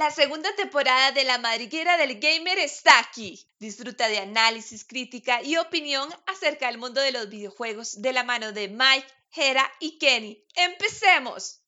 [0.00, 3.46] La segunda temporada de La Madriguera del Gamer está aquí.
[3.58, 8.52] Disfruta de análisis, crítica y opinión acerca del mundo de los videojuegos de la mano
[8.52, 10.42] de Mike, Hera y Kenny.
[10.54, 11.60] ¡Empecemos!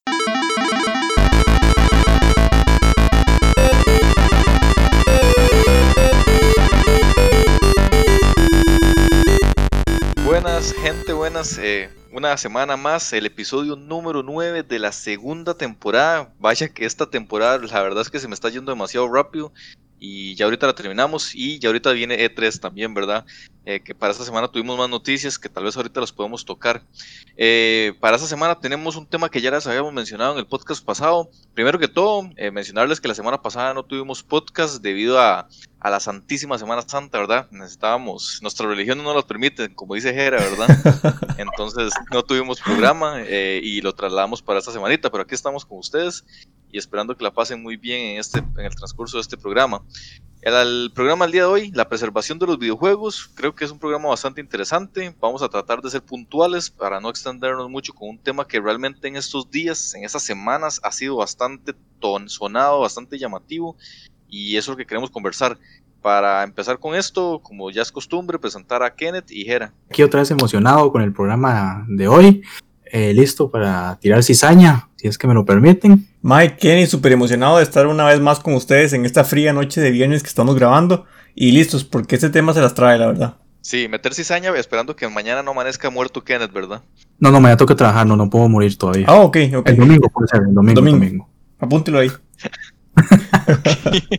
[10.62, 11.58] Buenas, gente, buenas.
[11.58, 16.32] Eh, una semana más, el episodio número 9 de la segunda temporada.
[16.38, 19.52] Vaya que esta temporada, la verdad es que se me está yendo demasiado rápido.
[20.04, 23.24] Y ya ahorita la terminamos y ya ahorita viene E3 también, ¿verdad?
[23.64, 26.82] Eh, que para esta semana tuvimos más noticias que tal vez ahorita las podemos tocar.
[27.36, 30.84] Eh, para esta semana tenemos un tema que ya les habíamos mencionado en el podcast
[30.84, 31.30] pasado.
[31.54, 35.90] Primero que todo, eh, mencionarles que la semana pasada no tuvimos podcast debido a, a,
[35.90, 37.46] la Santísima Semana Santa, ¿verdad?
[37.52, 41.28] Necesitábamos, nuestra religión no nos permite, como dice Jera, ¿verdad?
[41.38, 46.24] Entonces no tuvimos programa y lo trasladamos para esta semanita, pero aquí estamos con ustedes
[46.72, 49.82] y esperando que la pasen muy bien en, este, en el transcurso de este programa.
[50.40, 53.78] El, programa del día de hoy, la preservación de los videojuegos, creo que es un
[53.78, 55.14] programa bastante interesante.
[55.20, 59.06] Vamos a tratar de ser puntuales para no extendernos mucho con un tema que realmente
[59.06, 63.76] en estos días, en estas semanas, ha sido bastante ton, sonado, bastante llamativo
[64.28, 65.58] y eso es lo que queremos conversar.
[66.00, 69.72] Para empezar con esto, como ya es costumbre, presentar a Kenneth y Jera.
[69.88, 72.42] Aquí otra vez emocionado con el programa de hoy.
[72.94, 76.06] Eh, listo para tirar cizaña, si es que me lo permiten.
[76.20, 79.80] Mike, Kenny, súper emocionado de estar una vez más con ustedes en esta fría noche
[79.80, 81.06] de viernes que estamos grabando.
[81.34, 83.36] Y listos, porque este tema se las trae, la verdad.
[83.62, 86.82] Sí, meter cizaña esperando que mañana no amanezca muerto Kenneth, ¿verdad?
[87.18, 89.06] No, no, mañana tengo que trabajar, no, no puedo morir todavía.
[89.08, 89.68] Ah, ok, ok.
[89.70, 90.82] El domingo puede ser, el domingo.
[90.82, 91.30] domingo.
[91.60, 92.12] Apúntelo ahí.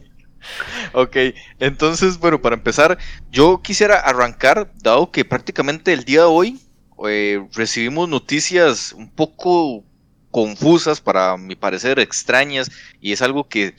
[0.94, 1.16] ok,
[1.60, 2.98] entonces, bueno, para empezar,
[3.32, 6.60] yo quisiera arrancar, dado que prácticamente el día de hoy
[7.08, 9.84] eh, recibimos noticias un poco
[10.32, 13.76] confusas, para mi parecer extrañas, y es algo que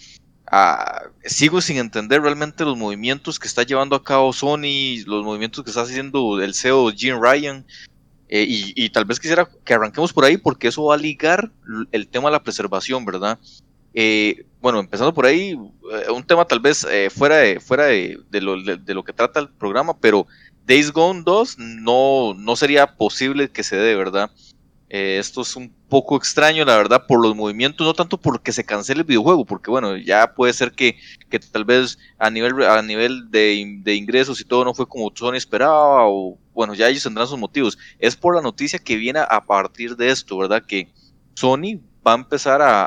[0.46, 5.64] ah, sigo sin entender realmente los movimientos que está llevando a cabo Sony, los movimientos
[5.64, 7.64] que está haciendo el CEO Jim Ryan.
[8.28, 11.52] Eh, y, tal vez quisiera que arranquemos por ahí porque eso va a ligar
[11.92, 13.38] el tema de la preservación, ¿verdad?
[13.92, 17.88] Eh, bueno, empezando por ahí, un tema tal vez fuera, de, fuera
[18.32, 20.26] lo, de, lo, que trata el programa, pero
[20.66, 24.30] Days Gone 2 no, no sería posible que se dé, ¿verdad?
[24.88, 28.64] Eh, esto es un poco extraño, la verdad, por los movimientos, no tanto porque se
[28.64, 30.96] cancele el videojuego, porque bueno, ya puede ser que,
[31.28, 35.10] que tal vez a nivel, a nivel de, de, ingresos y todo no fue como
[35.14, 37.76] Sony esperaba, o bueno, ya ellos tendrán sus motivos.
[37.98, 40.62] Es por la noticia que viene a partir de esto, ¿verdad?
[40.64, 40.88] Que
[41.34, 42.84] Sony va a empezar a,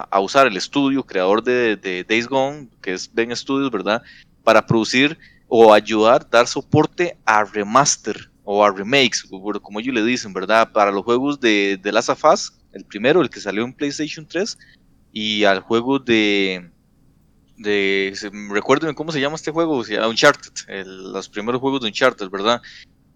[0.00, 4.02] a, usar el estudio creador de, de Days Gone, que es Ben Studios, ¿verdad?
[4.44, 9.24] Para producir o ayudar, dar soporte a remaster o a remakes,
[9.62, 10.72] como ellos le dicen, ¿verdad?
[10.72, 14.26] Para los juegos de, de Last of Us, el primero, el que salió en PlayStation
[14.26, 14.56] 3,
[15.12, 16.70] y al juego de...
[17.56, 18.14] de
[18.50, 20.52] recuerden cómo se llama este juego, Uncharted,
[20.86, 22.62] los primeros juegos de Uncharted, ¿verdad?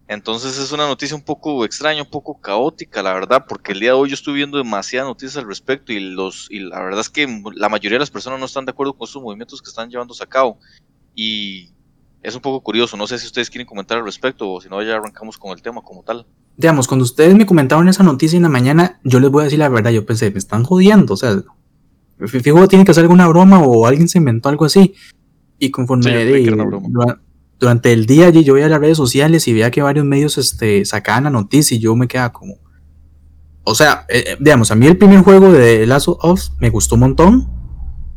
[0.09, 3.91] Entonces es una noticia un poco extraña, un poco caótica, la verdad, porque el día
[3.91, 7.09] de hoy yo estoy viendo demasiadas noticias al respecto y los y la verdad es
[7.09, 9.89] que la mayoría de las personas no están de acuerdo con estos movimientos que están
[9.89, 10.59] llevándose a cabo.
[11.15, 11.71] Y
[12.23, 12.97] es un poco curioso.
[12.97, 15.63] No sé si ustedes quieren comentar al respecto o si no, ya arrancamos con el
[15.63, 16.27] tema como tal.
[16.57, 19.59] Digamos, cuando ustedes me comentaron esa noticia en la mañana, yo les voy a decir
[19.59, 19.91] la verdad.
[19.91, 21.15] Yo pensé, me están jodiendo.
[21.15, 21.43] O sea,
[22.27, 24.95] fijo, tiene que hacer alguna broma o alguien se inventó algo así.
[25.59, 26.11] Y conforme
[27.59, 31.25] durante el día yo veía las redes sociales y veía que varios medios este, sacaban
[31.25, 32.57] la noticia y yo me quedaba como.
[33.63, 36.71] O sea, eh, eh, digamos, a mí el primer juego de Last of Us me
[36.71, 37.49] gustó un montón,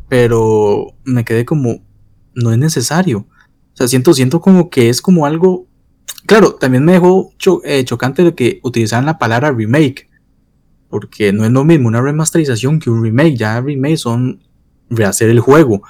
[0.10, 1.84] pero me quedé como,
[2.34, 3.28] no es necesario.
[3.76, 5.68] O sea, siento, siento como que es como algo.
[6.26, 7.34] Claro, también me dejó
[7.66, 10.10] eh, chocante de que utilizaran la palabra remake.
[10.90, 13.36] Porque no es lo mismo una remasterización que un remake.
[13.36, 14.42] Ya remake son
[14.90, 15.82] rehacer el juego.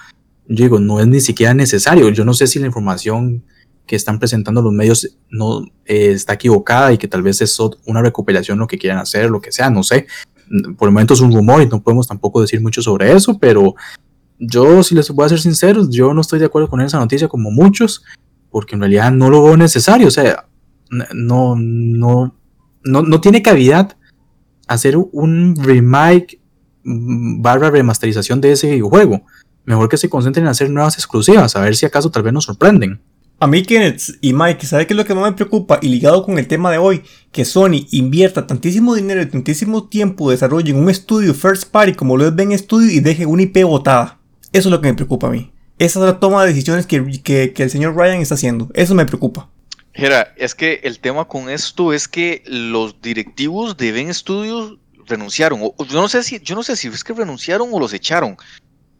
[0.48, 2.10] Yo digo, no es ni siquiera necesario.
[2.10, 3.44] Yo no sé si la información
[3.86, 8.02] que están presentando los medios no eh, está equivocada y que tal vez es una
[8.02, 10.08] recuperación lo que quieran hacer, lo que sea, no sé.
[10.76, 13.76] Por el momento es un rumor y no podemos tampoco decir mucho sobre eso, pero
[14.40, 17.28] yo, si les voy a ser sinceros, yo no estoy de acuerdo con esa noticia
[17.28, 18.04] como muchos,
[18.50, 20.08] porque en realidad no lo veo necesario.
[20.08, 20.48] O sea,
[20.90, 22.36] no, no,
[22.84, 23.98] no, no tiene cavidad
[24.68, 26.40] hacer un remake
[26.84, 29.24] barra remasterización de ese juego.
[29.66, 32.46] Mejor que se concentren en hacer nuevas exclusivas, a ver si acaso tal vez nos
[32.46, 33.02] sorprenden.
[33.38, 35.80] A mí, Kenneth y Mike, ¿sabe qué es lo que más me preocupa?
[35.82, 37.02] Y ligado con el tema de hoy,
[37.34, 42.16] que Sony invierta tantísimo dinero y tantísimo tiempo de en un estudio first party como
[42.16, 44.20] lo es Ben Studio y deje una IP botada.
[44.56, 45.52] Eso es lo que me preocupa a mí.
[45.80, 48.70] Esa es la toma de decisiones que, el señor Ryan está haciendo.
[48.74, 49.50] Eso me preocupa.
[49.94, 55.60] Gera, es que el tema con esto es que los directivos de Ben Studios renunciaron.
[55.60, 58.38] yo no sé si, yo no sé si es que renunciaron o los echaron.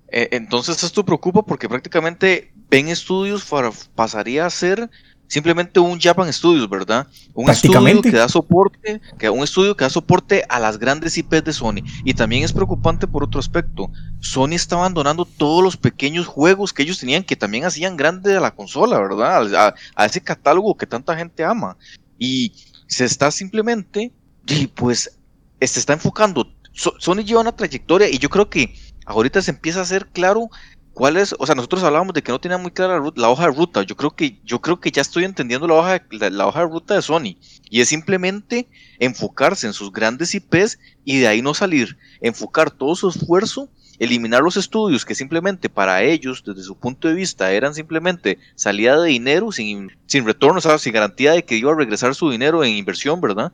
[0.10, 3.48] Eh, entonces esto preocupa porque prácticamente Ben Studios
[3.96, 4.90] pasaría a ser
[5.28, 7.08] simplemente un Japan Studios, ¿verdad?
[7.34, 11.44] Un estudio que da soporte, que un estudio que da soporte a las grandes IPs
[11.44, 11.82] de Sony.
[12.04, 13.90] Y también es preocupante por otro aspecto.
[14.20, 18.40] Sony está abandonando todos los pequeños juegos que ellos tenían que también hacían grande a
[18.42, 19.74] la consola, ¿verdad?
[19.96, 21.78] A, ese catálogo que tanta gente ama.
[22.18, 22.54] Y
[22.88, 24.12] se está simplemente,
[24.48, 25.18] y pues,
[25.60, 26.52] se está enfocando.
[26.74, 28.76] Sony lleva una trayectoria y yo creo que
[29.06, 30.50] ahorita se empieza a hacer claro
[30.96, 31.36] ¿Cuál es?
[31.38, 33.84] O sea, nosotros hablábamos de que no tenía muy clara la, hoja de ruta.
[33.84, 36.94] Yo creo que, yo creo que ya estoy entendiendo la hoja, la, hoja de ruta
[36.96, 37.36] de Sony.
[37.70, 41.98] Y es simplemente enfocarse en sus grandes IPs y de ahí no salir.
[42.22, 43.68] Enfocar todo su esfuerzo,
[44.00, 48.98] eliminar los estudios que simplemente para ellos, desde su punto de vista, eran simplemente salida
[48.98, 52.30] de dinero sin, sin retorno, o sea, sin garantía de que iba a regresar su
[52.30, 53.52] dinero en inversión, ¿verdad?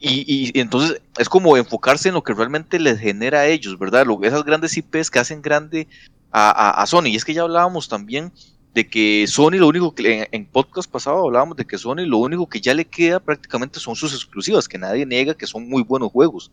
[0.00, 4.04] Y, y, entonces es como enfocarse en lo que realmente les genera a ellos, ¿verdad?
[4.24, 5.86] Esas grandes IPs que hacen grande
[6.34, 7.06] a, Sony.
[7.06, 8.32] Y es que ya hablábamos también
[8.74, 12.48] de que Sony lo único que en, podcast pasado hablábamos de que Sony lo único
[12.48, 16.10] que ya le queda prácticamente son sus exclusivas, que nadie niega que son muy buenos
[16.10, 16.50] juegos.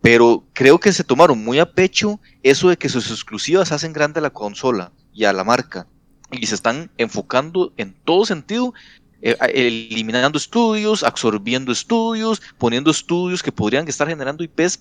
[0.00, 4.18] Pero creo que se tomaron muy a pecho eso de que sus exclusivas hacen grande
[4.18, 5.86] a la consola y a la marca.
[6.32, 8.74] Y se están enfocando en todo sentido
[9.20, 14.80] eliminando estudios, absorbiendo estudios, poniendo estudios que podrían estar generando IPs,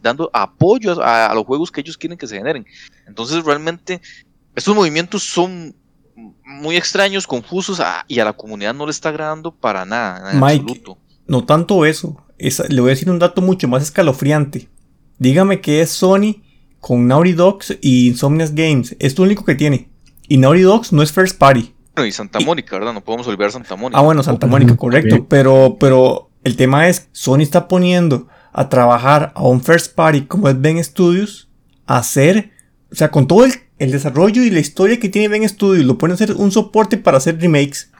[0.00, 2.66] dando apoyo a, los juegos que ellos quieren que se generen.
[3.06, 4.00] Entonces realmente
[4.54, 5.74] estos movimientos son
[6.44, 10.32] muy extraños, confusos y a la comunidad no le está agradando para nada.
[10.32, 10.98] En absoluto.
[11.26, 14.70] no tanto eso, le voy a decir un dato mucho más escalofriante.
[15.18, 16.42] Dígame que es Sony
[16.80, 18.96] con Naughty Dogs y Insomniac Games.
[18.98, 19.90] Es lo único que tiene.
[20.28, 22.92] Y Naughty Dogs no es first party y Santa Mónica, ¿verdad?
[22.92, 23.98] No podemos olvidar Santa Mónica.
[23.98, 25.26] Ah, bueno, Santa Mónica, correcto.
[25.28, 30.48] Pero, pero el tema es, Sony está poniendo a trabajar a un first party como
[30.48, 31.48] es Ben Studios,
[31.86, 32.50] a hacer,
[32.90, 36.14] o sea, con todo el, desarrollo y la historia que tiene Ben Studios, lo pueden
[36.14, 37.90] hacer un soporte para hacer remakes.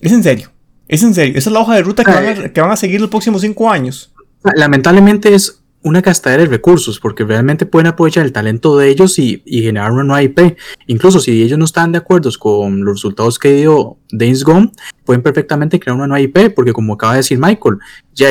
[0.00, 0.50] Es en serio.
[0.86, 1.36] Es en serio.
[1.36, 3.42] Esa es la hoja de ruta que van a, que van a seguir los próximos
[3.42, 4.12] cinco años.
[4.54, 9.42] Lamentablemente es una gastadera de recursos, porque realmente pueden aprovechar el talento de ellos y,
[9.46, 10.56] generar una nueva IP.
[10.86, 14.72] Incluso si ellos no están de acuerdo con los resultados que dio Days Gone,
[15.04, 17.78] pueden perfectamente crear una nueva IP, porque como acaba de decir Michael,
[18.14, 18.30] ya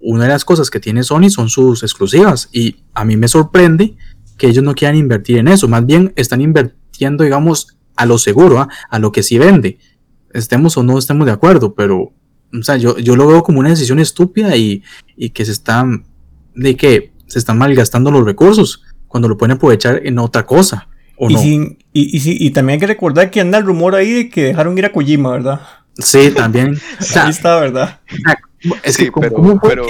[0.00, 3.96] una de las cosas que tiene Sony son sus exclusivas, y a mí me sorprende
[4.36, 8.58] que ellos no quieran invertir en eso, más bien están invirtiendo, digamos, a lo seguro,
[8.58, 8.68] ¿ah?
[8.90, 9.78] a lo que sí vende.
[10.32, 12.12] Estemos o no estemos de acuerdo, pero
[12.52, 14.82] o sea, yo, yo lo veo como una decisión estúpida y,
[15.16, 16.04] y que se están
[16.58, 20.88] de que se están malgastando los recursos cuando lo pueden aprovechar en otra cosa.
[21.16, 24.28] ¿o y, sin, y, y, también hay que recordar que anda el rumor ahí de
[24.28, 25.60] que dejaron ir a Kojima, ¿verdad?
[25.98, 26.78] Sí, también.
[27.16, 28.00] ahí está, ¿verdad?
[28.82, 29.84] Es que, ¿cómo, pero,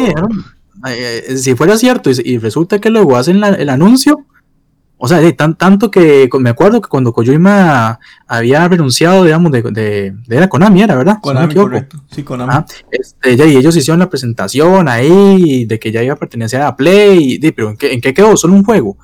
[1.37, 4.25] si fuera cierto y, resulta que luego hacen el anuncio,
[5.00, 10.17] o sea, tan, tanto que me acuerdo que cuando Kojima había renunciado, digamos, de, de,
[10.27, 11.19] de la Konami, era, ¿verdad?
[11.23, 12.03] Konami, correcto.
[12.11, 12.65] Sí, Konami.
[12.91, 16.75] este, ya, y ellos hicieron la presentación ahí de que ya iba a pertenecer a
[16.75, 18.37] Play, y, pero ¿en qué, ¿en qué quedó?
[18.37, 18.99] ¿Solo un juego?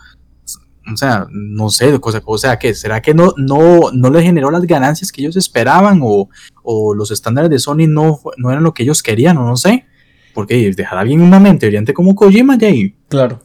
[0.92, 2.74] O sea, no sé, cosa, o sea, ¿qué?
[2.74, 6.28] ¿será que no, no, no le generó las ganancias que ellos esperaban o,
[6.64, 9.86] o los estándares de Sony no, no eran lo que ellos querían o no sé?
[10.34, 12.68] Porque dejar a alguien una mente brillante como Kojima, ya.
[13.08, 13.40] Claro.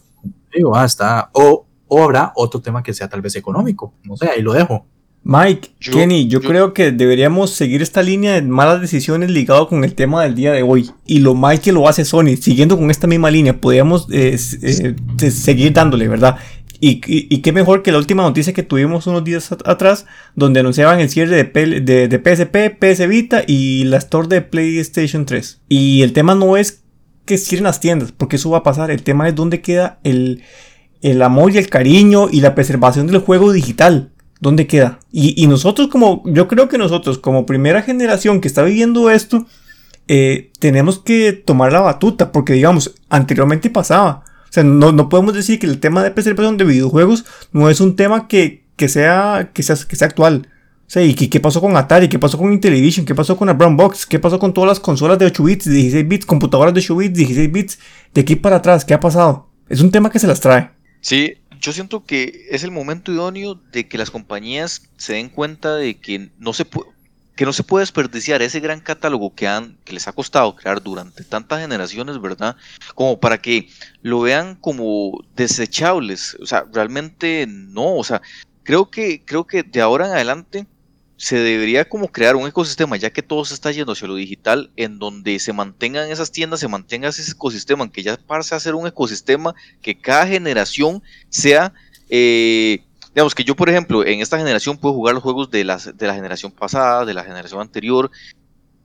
[0.51, 3.93] Digo, hasta, o o habrá otro tema que sea tal vez económico.
[4.03, 4.85] No sé, ahí lo dejo.
[5.23, 9.93] Mike, Kenny, yo, creo que deberíamos seguir esta línea de malas decisiones ligado con el
[9.93, 10.89] tema del día de hoy.
[11.05, 15.31] Y lo mal que lo hace Sony, siguiendo con esta misma línea, podríamos eh, eh,
[15.31, 16.37] seguir dándole, ¿verdad?
[16.81, 17.01] Y,
[17.41, 20.05] qué mejor que la última noticia que tuvimos unos días atrás,
[20.35, 25.25] donde anunciaban el cierre de, de, de, PSP, PS Vita y la store de PlayStation
[25.25, 25.61] 3.
[25.67, 26.83] Y el tema no es
[27.25, 28.91] que cierren las tiendas, porque eso va a pasar.
[28.91, 30.41] El tema es dónde queda el,
[31.01, 34.11] el amor y el cariño y la preservación del juego digital.
[34.39, 34.99] ¿Dónde queda?
[35.11, 39.45] Y, nosotros como, yo creo que nosotros como primera generación que está viviendo esto,
[40.07, 44.23] eh, tenemos que tomar la batuta, porque digamos, anteriormente pasaba.
[44.49, 47.95] O sea, no, podemos decir que el tema de preservación de videojuegos no es un
[47.95, 50.47] tema que, sea, que, sea, que sea actual.
[50.87, 52.07] O sea, ¿y qué, pasó con Atari?
[52.07, 53.05] ¿Qué pasó con Intellivision?
[53.05, 54.05] ¿Qué pasó con la Brown Box?
[54.07, 57.13] ¿Qué pasó con todas las consolas de 8 bits, 16 bits, computadoras de 8 bits,
[57.13, 57.79] 16 bits?
[58.13, 59.49] De aquí para atrás, ¿qué ha pasado?
[59.67, 60.78] Es un tema que se las trae.
[61.01, 65.75] Sí, yo siento que es el momento idóneo de que las compañías se den cuenta
[65.75, 66.89] de que no se puede
[67.39, 70.83] que no se puede desperdiciar ese gran catálogo que, han, que les ha costado crear
[70.83, 72.57] durante tantas generaciones, ¿verdad?
[72.95, 73.69] Como para que
[74.01, 76.35] lo vean como desechables.
[76.41, 77.95] O sea, realmente no.
[77.95, 78.21] O sea,
[78.63, 80.67] creo que, creo que de ahora en adelante
[81.19, 84.71] se debería como crear un ecosistema, ya que todo se está yendo hacia lo digital,
[84.77, 88.73] en donde se mantengan esas tiendas, se mantenga ese ecosistema, que ya pase a ser
[88.73, 91.73] un ecosistema que cada generación sea,
[92.09, 95.97] eh, digamos que yo, por ejemplo, en esta generación puedo jugar los juegos de, las,
[95.97, 98.09] de la generación pasada, de la generación anterior,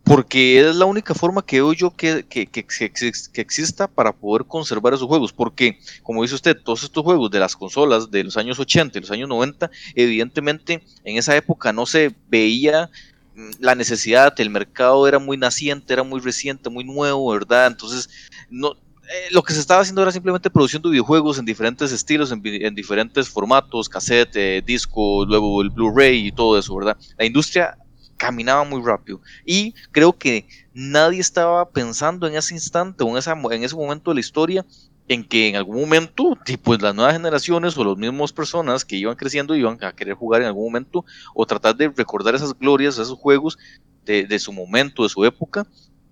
[0.04, 4.44] porque es la única forma que veo yo que, que, que, que, exista para poder
[4.44, 5.32] conservar esos juegos.
[5.32, 9.00] Porque, como dice usted, todos estos juegos de las consolas de los años 80 y
[9.00, 12.90] los años 90, evidentemente en esa época no se veía
[13.34, 17.68] mm, la necesidad, el mercado era muy naciente, era muy reciente, muy nuevo, ¿verdad?
[17.68, 18.10] Entonces,
[18.50, 22.74] no, eh, lo que se estaba haciendo era simplemente produciendo videojuegos en diferentes estilos, en,
[22.74, 26.96] diferentes formatos, cassette, eh, disco, luego el Blu-ray y todo eso, ¿verdad?
[27.16, 27.78] La industria
[28.24, 29.20] caminaba muy rápido.
[29.44, 34.20] Y creo que nadie estaba pensando en ese instante o en, ese momento de la
[34.20, 34.64] historia
[35.08, 39.16] en que en algún momento, pues las nuevas generaciones o las mismas personas que iban
[39.16, 41.04] creciendo iban a querer jugar en algún momento
[41.34, 43.58] o tratar de recordar esas glorias, esos juegos
[44.06, 45.66] de, su momento, de su época,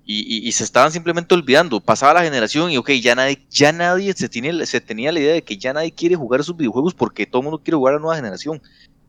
[0.04, 1.81] y, se estaban simplemente olvidando.
[1.81, 5.33] Pasaba la generación y ok, ya nadie, ya nadie se, tiene, se tenía la idea
[5.33, 7.97] de que ya nadie quiere jugar esos videojuegos porque todo el mundo quiere jugar a
[7.97, 8.61] la nueva generación.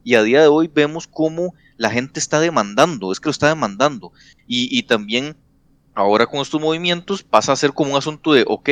[0.04, 3.48] Y a día de hoy vemos cómo la gente está demandando, es que lo está
[3.48, 4.12] demandando.
[4.48, 5.36] Y, también
[5.96, 8.70] ahora con estos movimientos pasa a ser como un asunto de, ok,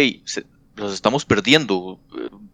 [0.75, 1.99] los estamos perdiendo.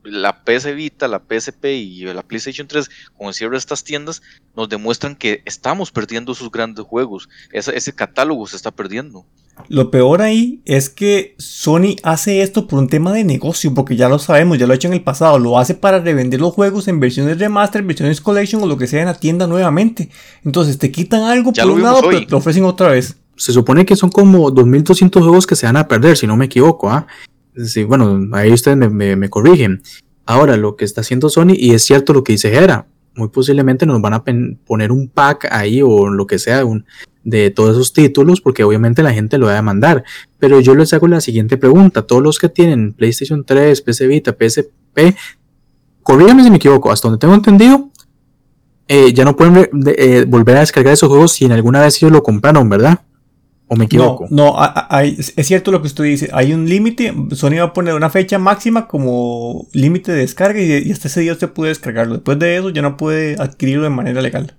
[0.04, 4.22] La PS Vita, la PSP y la PlayStation 3, con el cierre de estas tiendas,
[4.56, 7.30] nos demuestran que estamos perdiendo sus grandes juegos.
[7.52, 9.26] ese catálogo se está perdiendo.
[9.70, 14.08] Lo peor ahí es que Sony hace esto por un tema de negocio, porque ya
[14.08, 16.88] lo sabemos, ya lo ha hecho en el pasado, lo hace para revender los juegos
[16.88, 20.10] en versiones remaster, versiones collection o lo que sea en la tienda nuevamente.
[20.46, 23.18] Entonces te quitan algo por un lado, pero te lo ofrecen otra vez.
[23.36, 26.46] Se supone que son como 2200 juegos que se van a perder, si no me
[26.46, 27.06] equivoco, ¿ah?
[27.56, 29.82] Sí, bueno, ahí ustedes me, corrigen.
[30.26, 32.88] Ahora, lo que está haciendo Sony, y es cierto lo que dice Gera,
[33.18, 36.64] muy posiblemente nos van a poner un pack ahí o lo que sea,
[37.24, 40.06] de todos esos títulos, porque obviamente la gente lo va a demandar.
[40.40, 44.32] Pero yo les hago la siguiente pregunta: todos los que tienen PlayStation 3, PC Vita,
[44.32, 45.18] PSP,
[46.04, 47.90] corrígame si me equivoco, hasta donde tengo entendido,
[48.88, 52.14] eh, ya no pueden eh, volver a descargar esos juegos si en alguna vez ellos
[52.14, 53.02] lo compraron, ¿verdad?
[53.70, 54.28] ¿O me equivoco?
[54.30, 56.30] No, no es cierto lo que usted dice.
[56.32, 57.14] Hay un límite.
[57.32, 61.34] Sony va a poner una fecha máxima como límite de descarga y, hasta ese día
[61.34, 62.16] usted puede descargarlo.
[62.16, 64.56] Después de eso ya no puede adquirirlo de manera legal.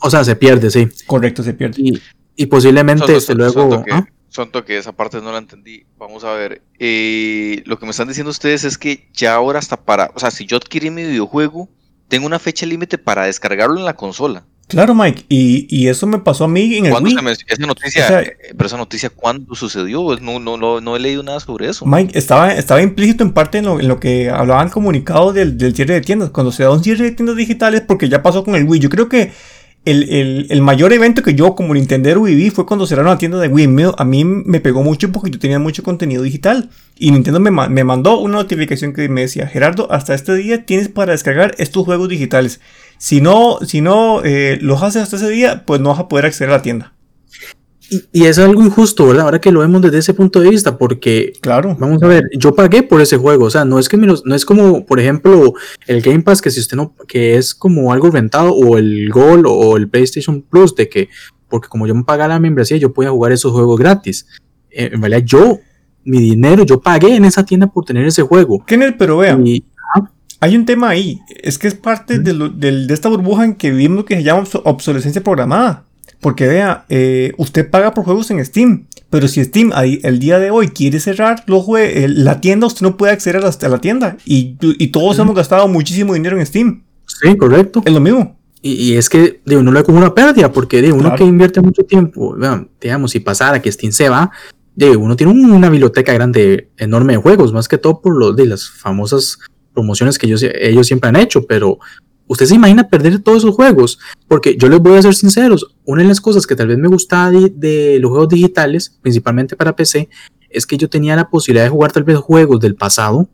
[0.00, 0.88] O sea, se pierde, sí.
[1.06, 2.00] Correcto, se pierde.
[2.36, 3.84] Y, posiblemente este, luego.
[4.28, 5.84] Son que, esa parte no la entendí.
[5.98, 6.62] Vamos a ver.
[6.78, 10.10] Eh, lo que me están diciendo ustedes es que ya ahora hasta para.
[10.14, 11.68] O sea, si yo adquirí mi videojuego,
[12.06, 14.46] tengo una fecha límite para descargarlo en la consola.
[14.68, 17.16] Claro, Mike, y, eso me pasó a mí en el Wii.
[17.46, 20.16] esa noticia, eh, pero esa noticia, ¿cuándo sucedió?
[20.20, 21.84] No, no, no, no, he leído nada sobre eso.
[21.84, 25.74] Mike, estaba, estaba implícito en parte en lo, en lo que hablaban comunicados del, del,
[25.74, 26.30] cierre de tiendas.
[26.30, 28.80] Cuando se da un cierre de tiendas digitales, porque ya pasó con el Wii.
[28.80, 29.32] Yo creo que
[29.84, 33.92] el, mayor evento que yo como Nintendo viví fue cuando cerraron la tienda de Wii.
[33.98, 36.70] A mí me pegó mucho porque yo tenía mucho contenido digital.
[36.96, 37.50] Y Nintendo me,
[37.84, 42.08] mandó una notificación que me decía, Gerardo, hasta este día tienes para descargar estos juegos
[42.08, 42.60] digitales.
[43.02, 46.24] Si no, si no eh, los haces hasta ese día, pues no vas a poder
[46.24, 46.94] acceder a la tienda.
[48.12, 49.24] Y, es algo injusto, ¿verdad?
[49.24, 52.54] Ahora que lo vemos desde ese punto de vista, porque, claro, vamos a ver, yo
[52.54, 55.52] pagué por ese juego, o sea, no es que no es como, por ejemplo,
[55.88, 59.46] el Game Pass que si usted no, que es como algo rentado, o el Gold
[59.48, 61.08] o el PlayStation Plus, de que,
[61.48, 64.28] porque como yo me pagaba la membresía, yo podía jugar esos juegos gratis.
[64.70, 65.58] Eh, en realidad, yo,
[66.04, 68.64] mi dinero, yo pagué en esa tienda por tener ese juego.
[68.64, 69.36] Kenneth, pero vea,
[70.42, 74.04] hay un tema ahí, es que es parte de, de esta burbuja en que vivimos
[74.04, 75.84] que se llama obsolescencia programada.
[76.18, 80.50] Porque vea, eh, usted paga por juegos en Steam, pero si Steam el día de
[80.50, 84.16] hoy quiere cerrar los la tienda, usted no puede acceder a la, tienda.
[84.24, 84.56] Y,
[84.88, 86.82] todos hemos gastado muchísimo dinero en Steam.
[87.06, 87.82] Sí, correcto.
[87.84, 88.36] Es lo mismo.
[88.60, 91.84] Y, es que de uno le como una pérdida, porque de uno que invierte mucho
[91.84, 92.36] tiempo,
[92.80, 94.32] digamos, si pasara que Steam se va,
[94.74, 98.46] de uno tiene una biblioteca grande, enorme de juegos, más que todo por lo de
[98.46, 99.38] las famosas
[99.72, 101.78] promociones que ellos, ellos siempre han hecho, pero
[102.32, 103.98] ¿Usted se imagina perder todos esos juegos?
[104.26, 106.88] Porque yo les voy a ser sinceros, una de las cosas que tal vez me
[106.88, 110.08] gustaba de, los juegos digitales, principalmente para PC,
[110.48, 113.28] es que yo tenía la posibilidad de jugar tal vez juegos del pasado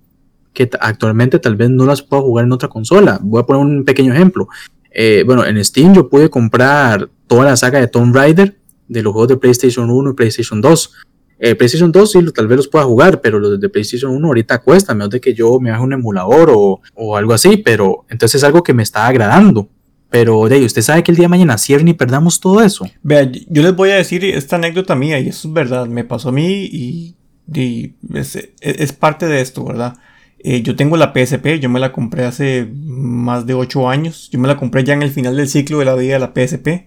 [0.53, 3.21] que actualmente tal vez no las puedo jugar en otra consola.
[3.23, 4.49] Voy a poner un pequeño ejemplo.
[4.91, 9.13] Eh, bueno, en Steam yo pude comprar toda la saga de Tomb Raider de los
[9.13, 10.93] juegos de PlayStation 1 y PlayStation 2.
[11.41, 14.59] Eh, PlayStation 2 sí, tal vez los pueda jugar, pero los de PlayStation 1 ahorita
[14.59, 18.45] cuesta, menos de que yo me haga un emulador o, algo así, pero entonces es
[18.45, 19.69] algo que me está agradando.
[20.11, 22.87] Pero de usted sabe que el día de mañana cierren y perdamos todo eso.
[23.03, 26.31] Vea, yo les voy a decir esta anécdota mía, y eso es verdad, me pasó
[26.31, 27.15] a mí y,
[28.15, 29.95] es, parte de esto, ¿verdad?
[30.39, 34.39] Eh, yo tengo la PSP, yo me la compré hace más de 8 años, yo
[34.39, 36.87] me la compré ya en el final del ciclo de la vida de la PSP.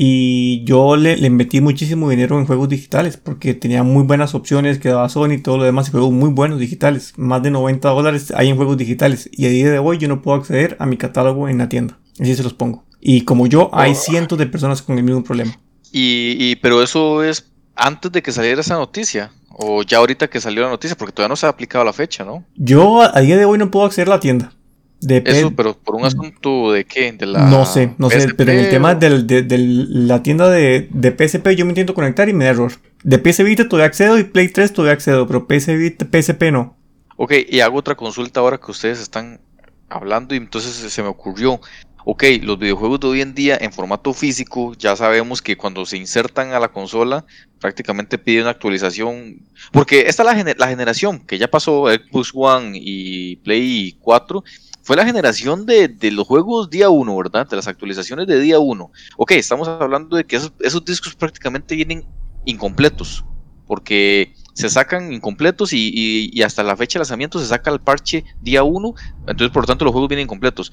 [0.00, 4.78] Y yo le, le metí muchísimo dinero en juegos digitales porque tenía muy buenas opciones
[4.78, 7.14] que daba Sony y todo lo demás y juegos muy buenos digitales.
[7.16, 9.28] Más de 90 dólares hay en juegos digitales.
[9.32, 11.98] Y a día de hoy yo no puedo acceder a mi catálogo en la tienda.
[12.20, 12.84] Así se los pongo.
[13.00, 15.58] Y como yo, hay cientos de personas con el mismo problema.
[15.90, 19.32] Y, y, pero eso es antes de que saliera esa noticia.
[19.50, 22.24] O ya ahorita que salió la noticia, porque todavía no se ha aplicado la fecha,
[22.24, 22.44] ¿no?
[22.54, 24.52] Yo a día de hoy no puedo acceder a la tienda.
[25.00, 27.12] Eso, pero por un asunto de qué?
[27.12, 30.88] De la no sé, no sé, pero en el tema de de, la tienda de,
[30.90, 32.72] de, PSP yo me intento conectar y me da error.
[33.04, 36.76] De PS Vita todavía accedo y Play 3 todavía accedo, pero PS Vita, PSP no.
[37.16, 39.40] Ok, y hago otra consulta ahora que ustedes están
[39.88, 41.60] hablando y entonces se me ocurrió.
[42.04, 45.96] Ok, los videojuegos de hoy en día en formato físico, ya sabemos que cuando se
[45.96, 47.24] insertan a la consola,
[47.60, 49.42] prácticamente piden una actualización.
[49.72, 54.42] Porque esta es la, la generación que ya pasó, Xbox One y Play 4
[54.88, 57.46] fue la generación de, los juegos día 1, ¿verdad?
[57.46, 58.90] De las actualizaciones de día 1.
[59.18, 62.06] Ok, estamos hablando de que esos, discos prácticamente vienen
[62.46, 63.22] incompletos,
[63.66, 68.62] porque se sacan incompletos y, hasta la fecha de lanzamiento se saca el parche día
[68.62, 68.94] 1,
[69.26, 70.72] entonces por lo tanto los juegos vienen incompletos.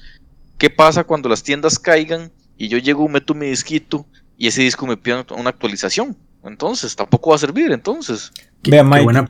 [0.56, 4.06] ¿Qué pasa cuando las tiendas caigan y yo llego, meto mi disquito
[4.38, 6.16] y ese disco me pide una actualización?
[6.42, 8.32] Entonces, tampoco va a servir, entonces.
[8.62, 9.26] Vea, Mike,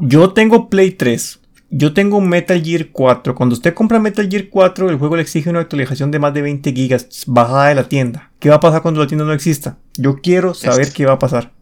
[0.00, 3.34] yo tengo Play 3 yo tengo un Metal Gear 4.
[3.34, 6.42] Cuando usted compra Metal Gear 4, el juego le exige una actualización de más de
[6.42, 8.32] 20 gigas bajada de la tienda.
[8.40, 9.78] ¿Qué va a pasar cuando la tienda no exista?
[9.96, 11.52] Yo quiero saber qué va a pasar.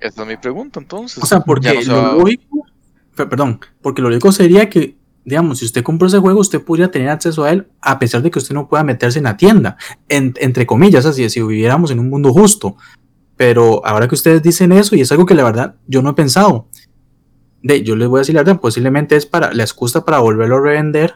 [0.00, 1.22] Esa es mi pregunta, entonces.
[1.22, 2.64] O sea, porque lo lógico,
[3.14, 7.10] perdón, porque lo lógico sería que, digamos, si usted compró ese juego, usted podría tener
[7.10, 9.76] acceso a él a pesar de que usted no pueda meterse en la tienda.
[10.08, 12.76] entre comillas, así, si viviéramos en un mundo justo.
[13.36, 16.14] Pero ahora que ustedes dicen eso, y es algo que la verdad yo no he
[16.14, 16.68] pensado,
[17.62, 20.56] de, yo les voy a decir la verdad, posiblemente es para la excusa para volverlo
[20.56, 21.14] a revender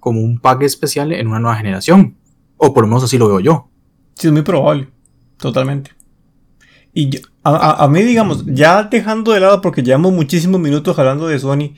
[0.00, 2.16] como un pack especial en una nueva generación.
[2.56, 3.68] O por lo menos así lo veo yo.
[4.14, 4.88] Sí, es muy probable.
[5.38, 5.92] Totalmente.
[6.92, 11.74] Y a, mí, digamos, ya dejando de lado, porque llevamos muchísimos minutos hablando de Sony,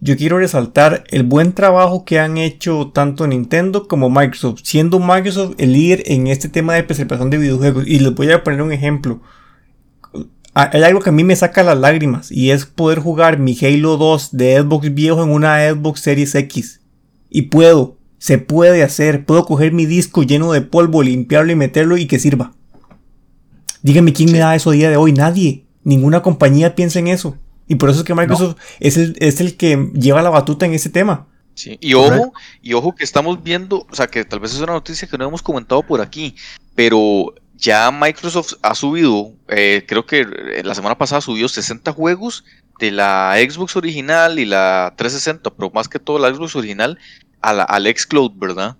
[0.00, 5.54] yo quiero resaltar el buen trabajo que han hecho tanto Nintendo como Microsoft, siendo Microsoft
[5.58, 7.86] el líder en este tema de preservación de videojuegos.
[7.86, 9.20] Y les voy a poner un ejemplo.
[10.60, 13.56] Ah, hay algo que a mí me saca las lágrimas y es poder jugar mi
[13.62, 16.80] Halo 2 de Xbox viejo en una Xbox Series X.
[17.30, 21.96] Y puedo, se puede hacer, puedo coger mi disco lleno de polvo, limpiarlo y meterlo
[21.96, 22.54] y que sirva.
[23.82, 25.64] Dígame quién me da eso a día de hoy, nadie.
[25.84, 27.36] Ninguna compañía piensa en eso.
[27.68, 30.74] Y por eso es que Microsoft es, el, es el que lleva la batuta en
[30.74, 31.28] ese tema.
[31.54, 34.72] Sí, y ojo, y ojo que estamos viendo, o sea que tal vez es una
[34.72, 36.34] noticia que no hemos comentado por aquí,
[36.74, 42.44] pero ya Microsoft ha subido, eh, creo que eh, la semana pasada subió 60 juegos
[42.78, 46.98] de la Xbox original y la 360, pero más que todo la Xbox original
[47.40, 48.76] a la, al Xcloud, ¿verdad?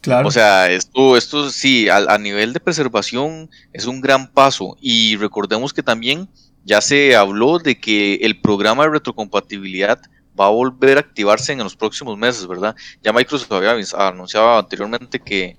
[0.00, 0.26] Claro.
[0.26, 4.76] O sea, esto, esto sí, a, nivel de preservación es un gran paso.
[4.80, 6.28] Y recordemos que también
[6.64, 10.00] ya se habló de que el programa de retrocompatibilidad
[10.38, 12.76] va a volver a activarse en los próximos meses, ¿verdad?
[13.02, 15.56] Ya Microsoft había anunciado anteriormente que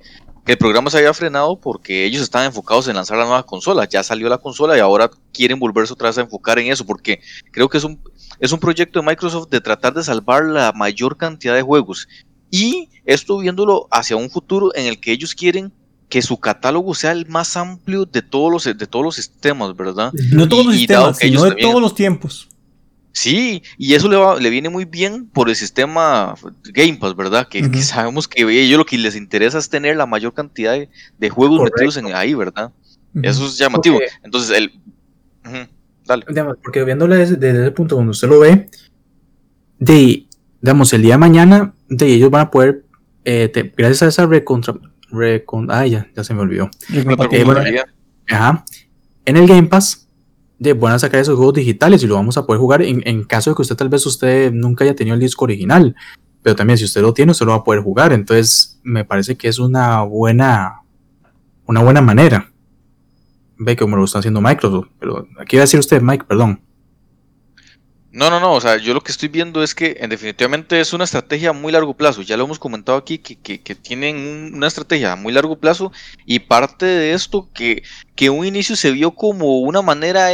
[0.47, 3.85] el programa se había frenado porque ellos estaban enfocados en lanzar la nueva consola.
[3.85, 7.19] Ya salió la consola y ahora quieren volverse otra vez a enfocar en eso porque
[7.51, 7.99] creo que es un,
[8.39, 12.07] es un proyecto de Microsoft de tratar de salvar la mayor cantidad de juegos.
[12.49, 15.73] Y esto viéndolo hacia un futuro en el que ellos quieren
[16.09, 20.13] que su catálogo sea el más amplio de todos los, de todos los sistemas, ¿verdad?
[20.31, 22.47] No todos los sistemas, sino de todos los tiempos.
[23.17, 27.47] Sí, y eso le, le viene muy bien por el sistema Game Pass, ¿verdad?
[27.47, 30.77] Que, sabemos que ellos lo que les interesa es tener la mayor cantidad
[31.17, 32.71] de, juegos metidos en ahí, ¿verdad?
[33.23, 33.99] Eso es llamativo.
[34.21, 34.71] Entonces, el...
[36.05, 36.25] dale.
[36.61, 38.69] Porque viéndolo desde, ese punto donde usted lo ve,
[39.79, 40.27] de,
[40.61, 42.83] digamos, el día de mañana, de ellos van a poder,
[43.25, 44.75] eh, gracias a esa recontra...
[45.09, 46.69] Recon, ah, ya, ya se me olvidó.
[46.93, 47.83] Eh,
[48.29, 48.63] ajá,
[49.25, 50.06] en el Game Pass
[50.59, 53.51] de, van a sacar esos juegos digitales y lo vamos a poder jugar en, caso
[53.51, 55.95] de que usted tal vez usted nunca haya tenido el disco original.
[56.41, 58.13] Pero también si usted lo tiene, usted lo va a poder jugar.
[58.13, 60.81] Entonces, me parece que es una buena,
[61.65, 62.51] una buena manera.
[63.57, 64.87] Ve cómo lo está haciendo Microsoft.
[64.99, 66.61] Pero aquí va a decir usted, Mike, perdón.
[68.17, 70.91] No, no, no, o sea, yo lo que estoy viendo es que en definitivamente es
[70.91, 74.65] una estrategia a muy largo plazo, ya lo hemos comentado aquí, que, que, tienen una
[74.65, 75.91] estrategia a muy largo plazo.
[76.25, 77.83] Y parte de esto que,
[78.15, 80.29] que un inicio se vio como una manera,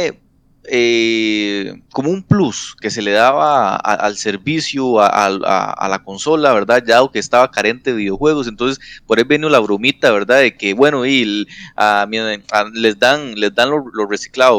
[0.66, 6.82] eh, como un plus que se le daba al servicio, a, la consola, ¿verdad?
[6.86, 10.40] Ya que estaba carente de videojuegos, entonces por ahí vino la bromita, ¿verdad?
[10.40, 11.46] De que, bueno, y
[12.74, 14.08] les dan, les dan lo, lo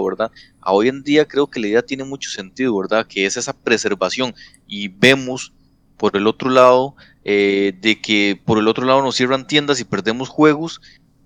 [0.04, 0.32] ¿verdad?
[0.66, 3.06] hoy en día creo que la idea tiene mucho sentido, ¿verdad?
[3.08, 4.34] Que es esa preservación
[4.68, 5.54] y vemos
[5.98, 9.86] por el otro lado eh, de que por el otro lado nos cierran tiendas y
[9.86, 10.82] perdemos juegos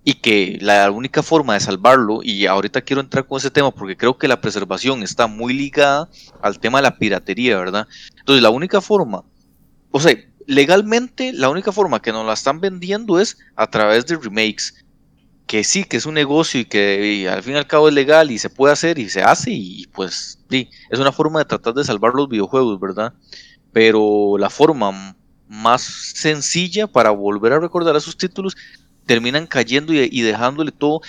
[0.09, 3.95] y que la única forma de salvarlo, y ahorita quiero entrar con ese tema porque
[3.95, 6.09] creo que la preservación está muy ligada
[6.41, 7.87] al tema de la piratería, ¿verdad?
[8.17, 9.23] Entonces la única forma,
[9.91, 10.15] o sea,
[10.47, 14.83] legalmente la única forma que nos la están vendiendo es a través de remakes,
[15.45, 18.31] que sí, que es un negocio y que al fin y al cabo es legal
[18.31, 21.75] y se puede hacer y se hace y pues sí, es una forma de tratar
[21.75, 23.13] de salvar los videojuegos, ¿verdad?
[23.71, 25.15] Pero la forma
[25.47, 28.57] más sencilla para volver a recordar a sus títulos
[29.09, 31.01] terminan cayendo y, dejándole todo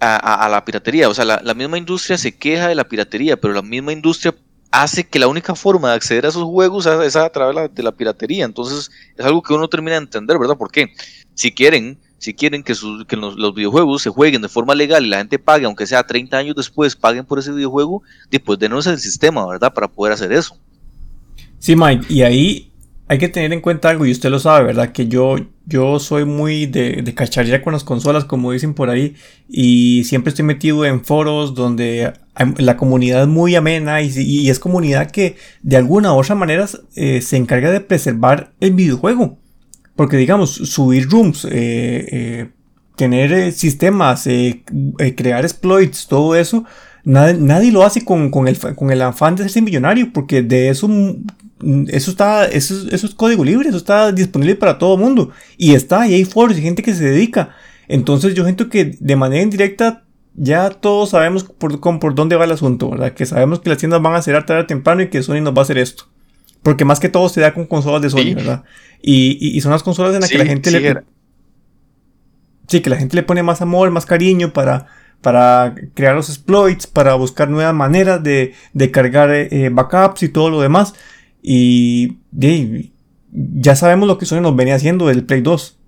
[0.00, 1.10] a, la piratería.
[1.10, 4.34] O sea, la, misma industria se queja de la piratería, pero la misma industria
[4.70, 7.92] hace que la única forma de acceder a esos juegos es a, través de la,
[7.92, 8.46] piratería.
[8.46, 10.56] Entonces, es algo que uno termina de entender, ¿verdad?
[10.58, 10.94] Porque
[11.34, 12.74] si quieren, si quieren que,
[13.16, 16.56] los, videojuegos se jueguen de forma legal y la gente pague, aunque sea 30 años
[16.56, 19.74] después, paguen por ese videojuego, después denos el sistema, ¿verdad?
[19.74, 20.56] Para poder hacer eso.
[21.58, 22.71] Sí, Mike, y ahí
[23.12, 24.90] hay que tener en cuenta algo, y usted lo sabe, ¿verdad?
[24.90, 29.16] Que yo, yo soy muy de, de cacharilla con las consolas, como dicen por ahí,
[29.50, 32.14] y siempre estoy metido en foros donde
[32.56, 37.20] la comunidad es muy amena y, es comunidad que de alguna u otra manera eh,
[37.20, 39.38] se encarga de preservar el videojuego.
[39.94, 42.50] Porque digamos, subir rooms, eh, eh,
[42.96, 44.26] tener sistemas,
[45.16, 46.64] crear exploits, todo eso,
[47.04, 50.88] Nadie, lo hace con, el, con, el, afán de ser millonario, porque de eso
[51.88, 55.30] eso está, eso, eso, es código libre, eso está disponible para todo el mundo.
[55.56, 57.54] Y está, y hay foros y gente que se dedica.
[57.88, 62.52] Entonces yo siento que de manera indirecta ya todos sabemos por, por dónde va el
[62.52, 63.12] asunto, ¿verdad?
[63.12, 65.54] Que sabemos que las tiendas van a cerrar tarde o temprano y que Sony nos
[65.54, 66.04] va a hacer esto.
[66.62, 68.64] Porque más que todo se da con consolas de Sony, ¿verdad?
[69.02, 71.02] Y, y, son las consolas en las que la gente le...
[72.68, 74.86] Sí, que la gente le pone más amor, más cariño para,
[75.20, 80.50] para crear los exploits, para buscar nuevas maneras de, de cargar eh, backups y todo
[80.50, 80.94] lo demás.
[81.42, 82.18] Y
[83.32, 85.78] ya sabemos lo que Sony nos venía haciendo del Play 2.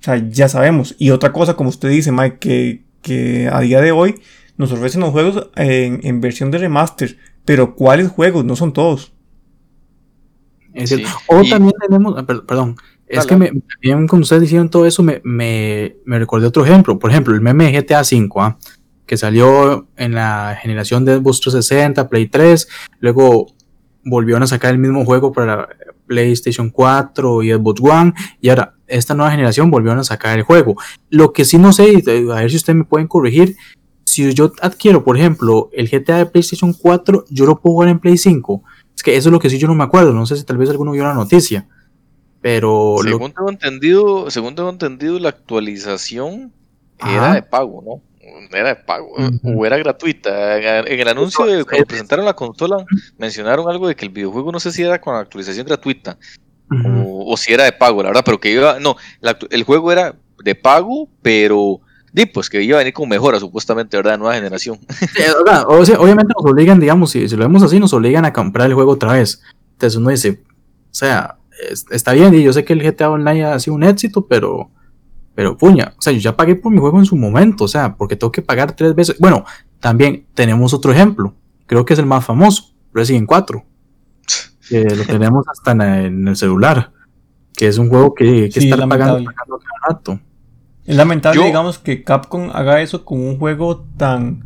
[0.00, 0.96] O sea, ya sabemos.
[0.98, 4.16] Y otra cosa, como usted dice, Mike, que, que a día de hoy
[4.56, 7.18] nos ofrecen los juegos en, versión de remaster.
[7.44, 8.44] Pero ¿cuáles juegos?
[8.44, 9.12] No son todos.
[11.28, 15.20] O también tenemos, ah, perdón, es que me, también cuando ustedes dijeron todo eso me,
[15.22, 16.98] me, me, recordé otro ejemplo.
[16.98, 18.56] Por ejemplo, el meme de GTA V, ¿ah?
[19.04, 22.68] que salió en la generación de Xbox 360, Play 3,
[23.00, 23.54] luego
[24.04, 25.68] volvieron a sacar el mismo juego para
[26.06, 30.76] PlayStation 4 y Xbox One y ahora esta nueva generación volvieron a sacar el juego.
[31.08, 33.56] Lo que sí no sé, a ver si ustedes me pueden corregir,
[34.04, 37.98] si yo adquiero, por ejemplo, el GTA de PlayStation 4, yo lo puedo jugar en
[37.98, 38.62] Play 5.
[38.94, 40.58] Es que eso es lo que sí yo no me acuerdo, no sé si tal
[40.58, 41.66] vez alguno vio la noticia.
[42.42, 46.52] Pero según tengo entendido, según tengo entendido la actualización
[46.98, 48.11] era de pago, ¿no?
[48.52, 50.58] Era de pago o era gratuita.
[50.86, 52.84] En el anuncio de cuando presentaron la consola
[53.18, 56.16] mencionaron algo de que el videojuego no sé si era con actualización gratuita
[56.84, 58.96] o, si era de pago, la verdad, pero que iba, no,
[59.50, 61.80] el juego era de pago, pero
[62.12, 64.18] di, pues que iba a venir con mejora supuestamente, ¿verdad?
[64.18, 64.78] Nueva generación.
[65.66, 68.92] obviamente nos obligan, digamos, si, si, lo vemos así, nos obligan a comprar el juego
[68.92, 69.42] otra vez.
[69.72, 71.36] Entonces uno dice, o sea,
[71.90, 74.70] está bien, y yo sé que el GTA Online ha sido un éxito, pero
[75.34, 77.96] pero puña, o sea, yo ya pagué por mi juego en su momento, o sea,
[77.96, 79.16] porque tengo que pagar tres veces.
[79.18, 79.44] Bueno,
[79.80, 81.34] también tenemos otro ejemplo,
[81.66, 83.64] creo que es el más famoso, Resident 4,
[84.68, 86.92] que lo tenemos hasta en, el celular,
[87.54, 90.20] que es un juego que, que está pagando, pagando cada rato.
[90.84, 94.44] Es lamentable, digamos, que Capcom haga eso con un juego tan,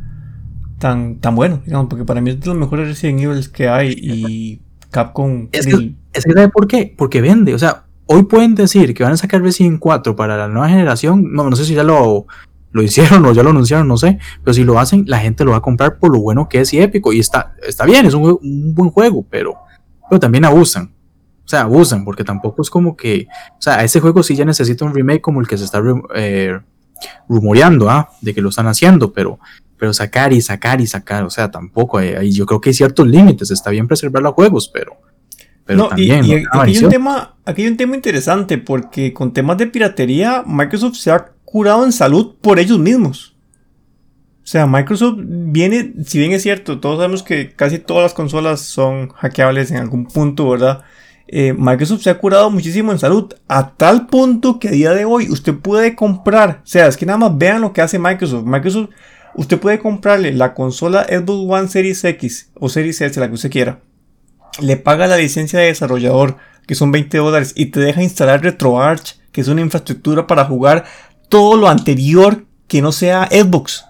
[0.77, 3.95] tan, tan bueno, digamos, porque para mí es de los mejores Resident Evil que hay
[3.97, 5.49] y Capcom...
[5.51, 6.93] Es que, es que ¿sabe por qué?
[6.95, 10.47] Porque vende, o sea, hoy pueden decir que van a sacar Resident 4 para la
[10.47, 12.25] nueva generación, no, no sé si ya lo,
[12.71, 15.51] lo hicieron o ya lo anunciaron, no sé, pero si lo hacen, la gente lo
[15.51, 18.13] va a comprar por lo bueno que es y épico, y está, está bien, es
[18.13, 19.55] un, un buen juego, pero,
[20.09, 20.97] pero también abusan.
[21.47, 23.27] O sea, abusan, porque tampoco es como que.
[23.57, 25.81] O sea, ese juego sí ya necesita un remake como el que se está
[26.13, 26.59] eh,
[27.29, 28.09] rumoreando, ¿ah?
[28.19, 29.39] De que lo están haciendo, pero,
[29.77, 32.01] pero sacar y sacar y sacar, o sea, tampoco.
[32.01, 33.49] Eh, yo creo que hay ciertos límites.
[33.49, 34.97] Está bien preservar los juegos, pero,
[35.75, 39.67] no, y, aquí, hay un tema, aquí hay un tema interesante porque con temas de
[39.67, 43.35] piratería Microsoft se ha curado en salud por ellos mismos.
[44.43, 48.61] O sea, Microsoft viene, si bien es cierto, todos sabemos que casi todas las consolas
[48.61, 50.83] son hackeables en algún punto, ¿verdad?
[51.27, 55.03] Eh, Microsoft se ha curado muchísimo en salud a tal punto que a día de
[55.03, 58.45] hoy usted puede comprar, o sea, es que nada más vean lo que hace Microsoft.
[58.45, 58.91] Microsoft,
[59.35, 63.51] usted puede comprarle la consola Xbox One Series X o Series S, la que usted
[63.51, 63.81] quiera
[64.59, 69.19] le paga la licencia de desarrollador, que son 20 dólares, y te deja instalar RetroArch,
[69.31, 70.85] que es una infraestructura para jugar
[71.29, 73.85] todo lo anterior que no sea Xbox.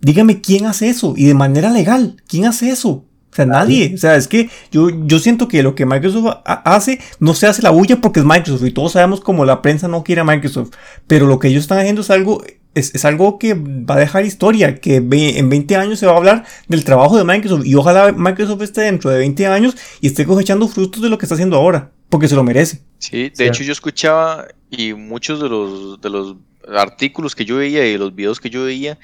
[0.00, 2.16] Dígame quién hace eso y de manera legal.
[2.26, 2.90] ¿Quién hace eso?
[2.90, 3.92] O sea, nadie.
[3.94, 7.62] O sea, es que yo, yo siento que lo que Microsoft hace no se hace
[7.62, 10.72] la bulla porque es Microsoft y todos sabemos como la prensa no quiere a Microsoft.
[11.06, 12.42] Pero lo que ellos están haciendo es algo
[12.74, 16.44] es, algo que va a dejar historia, que en 20 años se va a hablar
[16.68, 20.68] del trabajo de Microsoft y ojalá Microsoft esté dentro de 20 años y esté cosechando
[20.68, 22.82] frutos de lo que está haciendo ahora, porque se lo merece.
[22.98, 26.36] Sí, de hecho yo escuchaba y muchos de los, de los
[26.74, 28.98] artículos que yo veía y los videos que yo veía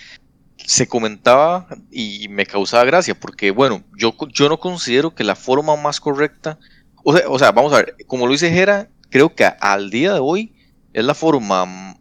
[0.56, 5.76] se comentaba y me causaba gracia, porque bueno, yo, yo no considero que la forma
[5.76, 6.58] más correcta,
[7.04, 10.14] o sea, o sea vamos a ver, como lo dice Jera, creo que al día
[10.14, 10.52] de hoy
[10.92, 11.96] es la forma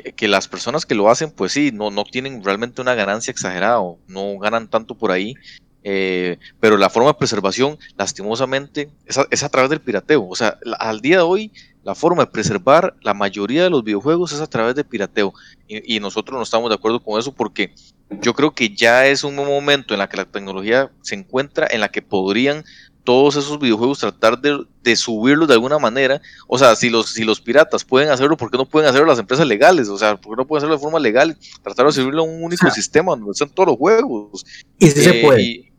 [0.00, 3.80] que, las personas que lo hacen, pues sí, no, no tienen realmente una ganancia exagerada,
[3.80, 5.34] o no ganan tanto por ahí,
[5.82, 10.26] eh, pero la forma de preservación, lastimosamente, es a, través del pirateo.
[10.26, 11.52] O sea, al día de hoy,
[11.84, 15.34] la forma de preservar la mayoría de los videojuegos es a través de pirateo.
[15.68, 17.74] Y, y, nosotros no estamos de acuerdo con eso porque
[18.22, 21.80] yo creo que ya es un momento en la que la tecnología se encuentra en
[21.80, 22.64] la que podrían
[23.04, 26.20] todos esos videojuegos tratar de, subirlos de alguna manera.
[26.48, 29.18] O sea, si los, si los piratas pueden hacerlo, ¿por qué no pueden hacerlo las
[29.18, 29.88] empresas legales?
[29.88, 31.36] O sea, ¿por qué no pueden hacerlo de forma legal?
[31.62, 34.44] Tratar de subirlo a un único sistema donde están todos los juegos.
[34.78, 35.42] Y si se eh, puede.
[35.42, 35.70] Y,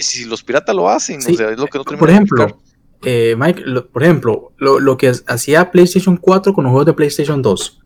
[0.00, 2.58] si los piratas lo hacen, o sea, es lo que no Por ejemplo,
[3.02, 7.42] eh, Mike, por ejemplo, lo, lo que hacía PlayStation 4 con los juegos de PlayStation
[7.42, 7.83] 2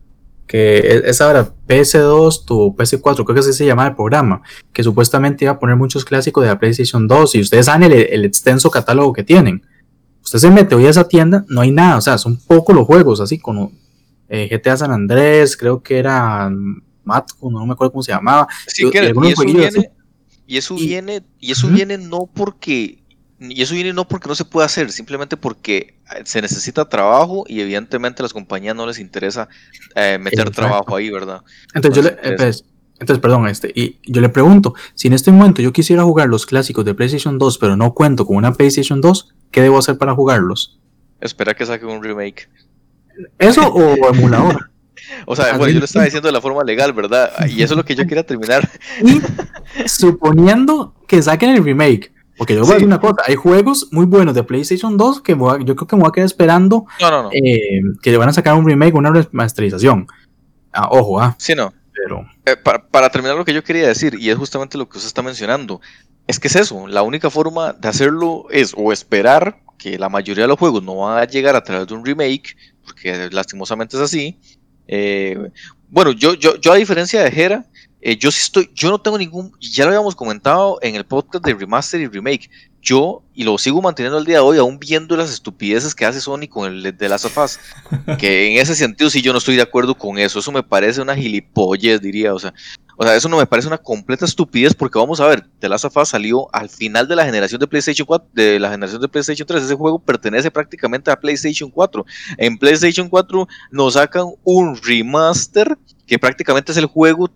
[0.49, 4.41] que es ahora PS2, tu PS4, creo que así se llama el programa,
[4.73, 8.25] que supuestamente iba a poner muchos clásicos de la PlayStation 2 y ustedes saben el,
[8.25, 9.61] extenso catálogo que tienen.
[10.23, 12.87] Usted se mete hoy a esa tienda, no hay nada, o sea, son pocos los
[12.87, 13.71] juegos, así como
[14.27, 16.51] eh, GTA San Andrés, creo que era
[17.03, 18.47] Matco, no me acuerdo cómo se llamaba.
[18.75, 19.91] y, eso viene,
[20.47, 23.03] y, eso viene, y eso viene no porque
[23.39, 27.45] y eso viene no porque no se puede hacer, simplemente porque eh, se necesita trabajo
[27.47, 29.47] y evidentemente a las compañías no les interesa
[29.95, 31.41] eh, meter trabajo ahí, ¿verdad?
[31.73, 32.17] Entonces, yo le,
[32.99, 36.45] entonces, perdón, este, y yo le pregunto, si en este momento yo quisiera jugar los
[36.45, 40.13] clásicos de PlayStation 2, pero no cuento con una PlayStation 2, ¿qué debo hacer para
[40.13, 40.79] jugarlos?
[41.21, 42.49] Espera que saque un remake.
[43.37, 44.69] ¿Eso o emulador?
[45.25, 47.31] O sea, bueno, yo lo estaba diciendo de la forma legal, ¿verdad?
[47.47, 48.69] Y eso es lo que yo quería terminar.
[49.01, 53.89] Y suponiendo que saquen el remake, porque yo voy a decir una cosa, hay juegos
[53.91, 56.85] muy buenos de PlayStation 2 que yo creo que me voy a quedar esperando
[57.33, 60.07] eh, que le van a sacar un remake, una remasterización.
[60.71, 61.35] Ah, ojo, ah.
[61.37, 61.73] Sí, no.
[61.91, 62.25] Pero...
[62.45, 65.21] Eh, para, terminar lo que yo quería decir, y es justamente lo que usted está
[65.21, 65.81] mencionando,
[66.27, 70.45] es que es eso, la única forma de hacerlo es o esperar que la mayoría
[70.45, 74.01] de los juegos no van a llegar a través de un remake, porque lastimosamente es
[74.01, 74.39] así.
[74.87, 75.51] Eh,
[75.89, 77.65] bueno, yo, yo, yo a diferencia de Jera,
[78.01, 81.45] eh, yo sí estoy, yo no tengo ningún, ya lo habíamos comentado en el podcast
[81.45, 82.49] de remaster y remake.
[82.81, 86.21] Yo, y lo sigo manteniendo al día de hoy, aún viendo las estupideces que hace
[86.21, 87.59] Sony con el de Last of Us.
[88.19, 90.39] que en ese sentido sí yo no estoy de acuerdo con eso.
[90.39, 92.33] Eso me parece una gilipollez, diría.
[92.33, 92.53] O sea,
[92.95, 95.85] o sea, eso no me parece una completa estupidez porque vamos a ver, The Last
[95.85, 99.07] of Us salió al final de la generación de PlayStation 4, de la generación de
[99.07, 99.63] PlayStation 3.
[99.63, 102.05] Ese juego pertenece prácticamente a PlayStation 4.
[102.37, 107.29] En PlayStation 4 nos sacan un remaster que prácticamente es el juego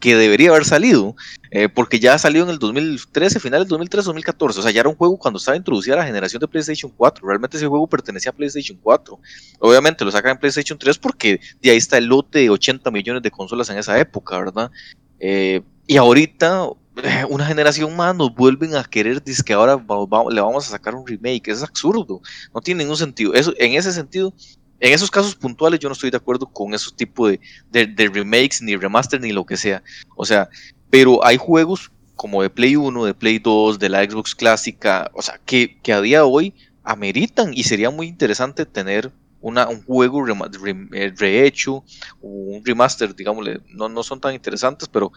[0.00, 1.16] que debería haber salido,
[1.50, 4.94] eh, porque ya salió en el 2013, final del 2013-2014, o sea, ya era un
[4.94, 8.78] juego cuando estaba introducida la generación de PlayStation 4, realmente ese juego pertenecía a PlayStation
[8.82, 9.18] 4,
[9.58, 13.22] obviamente lo sacan en PlayStation 3 porque de ahí está el lote de 80 millones
[13.22, 14.70] de consolas en esa época, ¿verdad?
[15.18, 16.68] Eh, y ahorita,
[17.02, 20.94] eh, una generación más nos vuelven a querer, dice que ahora le vamos a sacar
[20.94, 22.20] un remake, es absurdo,
[22.54, 24.32] no tiene ningún sentido, eso, en ese sentido
[24.80, 27.32] en esos casos puntuales yo no estoy de acuerdo con esos tipos
[27.70, 29.82] de, remakes, ni remaster, ni lo que sea.
[30.16, 30.48] O sea,
[30.90, 35.22] pero hay juegos como de Play 1, de Play 2, de la Xbox clásica, o
[35.22, 40.24] sea, que, a día de hoy ameritan y sería muy interesante tener una, un juego
[40.26, 41.84] eh, rehecho,
[42.20, 45.12] un remaster, digámosle, no, no son tan interesantes, pero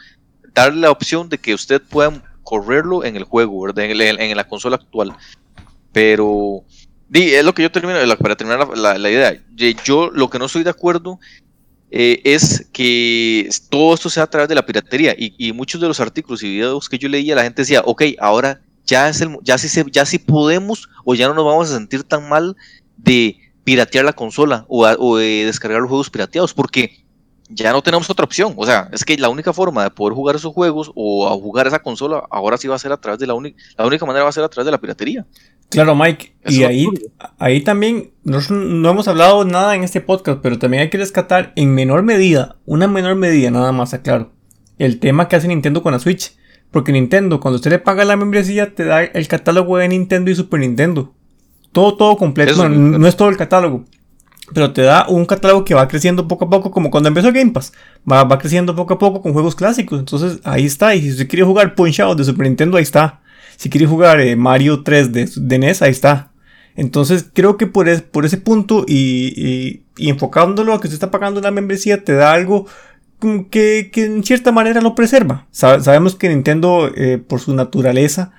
[0.54, 4.76] darle la opción de que usted pueda correrlo en el juego, En, en la consola
[4.76, 5.16] actual.
[5.92, 6.66] Pero
[7.14, 9.38] es lo que yo termino, para terminar la, idea.
[9.84, 11.20] Yo lo que no estoy de acuerdo
[11.90, 15.14] eh, es que todo esto sea a través de la piratería.
[15.18, 18.62] Y, muchos de los artículos y videos que yo leía, la gente decía, ok, ahora
[18.86, 21.74] ya, es el, ya, sí se, ya sí podemos o ya no nos vamos a
[21.74, 22.56] sentir tan mal
[22.98, 26.54] de piratear la consola o, o de descargar los juegos pirateados.
[26.54, 27.04] Porque
[27.54, 28.54] ya no tenemos otra opción.
[28.56, 31.68] O sea, es que la única forma de poder jugar esos juegos o a jugar
[31.68, 34.24] esa consola ahora sí va a ser a través de la única, la única manera
[34.24, 35.26] va a ser a través de la piratería.
[35.70, 36.36] Claro, Mike.
[36.48, 36.88] y ahí,
[37.38, 41.54] ahí también no, no hemos hablado nada en este podcast, pero también hay que rescatar
[41.56, 44.32] en menor medida, una menor medida nada más, aclaro,
[44.78, 46.36] el tema que hace Nintendo con la Switch.
[46.72, 50.36] Porque Nintendo, cuando usted le paga la membresía, te da el catálogo de Nintendo y
[50.36, 51.14] Super Nintendo.
[51.74, 52.70] Todo, todo completo.
[52.70, 53.84] no es todo el catálogo
[54.54, 57.52] pero te da un catálogo que va creciendo poco a poco, como cuando empezó Game
[57.52, 57.74] Pass.
[58.10, 60.00] Va, va creciendo poco a poco con juegos clásicos.
[60.00, 60.96] Entonces ahí está.
[60.96, 63.22] Y si usted quiere jugar Punch Out de Super Nintendo, ahí está.
[63.58, 66.32] Si quiere jugar eh, Mario 3 de, NES, ahí está.
[66.76, 71.42] Entonces creo que por, por ese punto y, y, enfocándolo a que usted está pagando
[71.42, 72.66] la membresía, te da algo
[73.52, 75.48] que, que en cierta manera lo preserva.
[75.52, 78.32] sabemos que Nintendo, eh, por su naturaleza,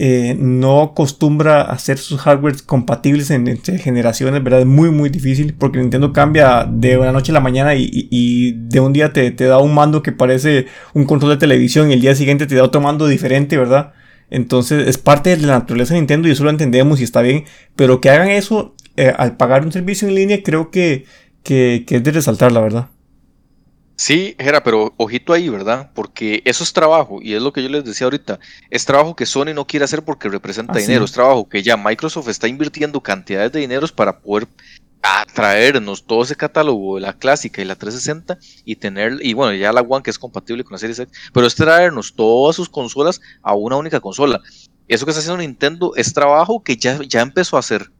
[0.00, 4.60] eh, no acostumbra hacer sus hardware compatibles en, entre generaciones, ¿verdad?
[4.60, 8.78] Es muy, muy difícil porque Nintendo cambia de una noche a la mañana y, de
[8.78, 12.00] un día te, te, da un mando que parece un control de televisión y el
[12.00, 13.92] día siguiente te da otro mando diferente, ¿verdad?
[14.30, 17.44] Entonces es parte de la naturaleza de Nintendo y eso lo entendemos y está bien,
[17.74, 21.06] pero que hagan eso eh, al pagar un servicio en línea creo que,
[21.42, 22.88] que, que es de resaltar, la verdad.
[24.00, 25.90] Sí, Jera, pero ojito ahí, ¿verdad?
[25.92, 28.38] Porque eso es trabajo, y es lo que yo les decía ahorita,
[28.70, 32.28] es trabajo que Sony no quiere hacer porque representa dinero, es trabajo que ya Microsoft
[32.28, 34.46] está invirtiendo cantidades de dineros para poder
[35.02, 39.72] atraernos todo ese catálogo de la clásica y la 360 y tener, y bueno, ya
[39.72, 43.20] la One que es compatible con la Series X, pero es traernos todas sus consolas
[43.42, 44.40] a una única consola.
[44.86, 47.90] Eso que está haciendo Nintendo es trabajo que ya, ya empezó a hacer.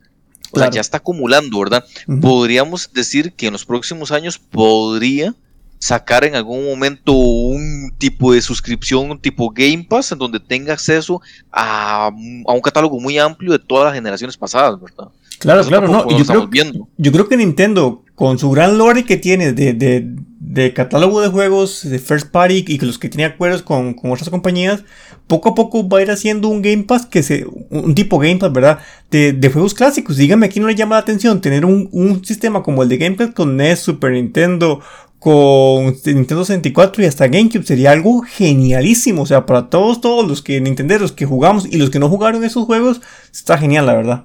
[0.52, 1.84] O sea, ya está acumulando, ¿verdad?
[2.22, 5.34] Podríamos decir que en los próximos años podría
[5.78, 10.72] sacar en algún momento un tipo de suscripción, un tipo Game Pass, en donde tenga
[10.72, 11.20] acceso
[11.52, 15.08] a, un catálogo muy amplio de todas las generaciones pasadas, ¿verdad?
[15.38, 16.08] Claro, claro, no.
[16.10, 16.50] Yo creo,
[16.96, 20.04] yo creo, que Nintendo, con su gran lore que tiene de, de,
[20.40, 24.30] de, catálogo de juegos de First Party y los que tiene acuerdos con, con, otras
[24.30, 24.82] compañías,
[25.28, 27.46] poco a poco va a ir haciendo un Game Pass que se.
[27.70, 28.80] un tipo Game Pass, ¿verdad?
[29.12, 30.16] De, de juegos clásicos.
[30.16, 33.14] Dígame, aquí no le llama la atención tener un, un sistema como el de Game
[33.14, 34.80] Pass con NES, Super Nintendo,
[35.18, 39.22] con Nintendo 64 y hasta GameCube sería algo genialísimo.
[39.22, 42.44] O sea, para todos, todos los que Nintenderos que jugamos y los que no jugaron
[42.44, 43.00] esos juegos,
[43.32, 44.24] está genial, la verdad.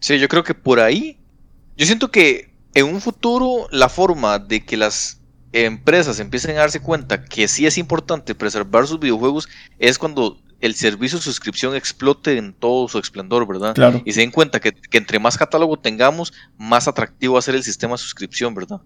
[0.00, 1.18] Sí, yo creo que por ahí,
[1.76, 5.20] yo siento que en un futuro la forma de que las
[5.52, 10.74] empresas empiecen a darse cuenta que sí es importante preservar sus videojuegos es cuando el
[10.74, 13.74] servicio de suscripción explote en todo su esplendor, ¿verdad?
[13.74, 14.02] Claro.
[14.04, 17.54] Y se den cuenta que, que entre más catálogo tengamos, más atractivo va a ser
[17.54, 18.80] el sistema de suscripción, ¿verdad?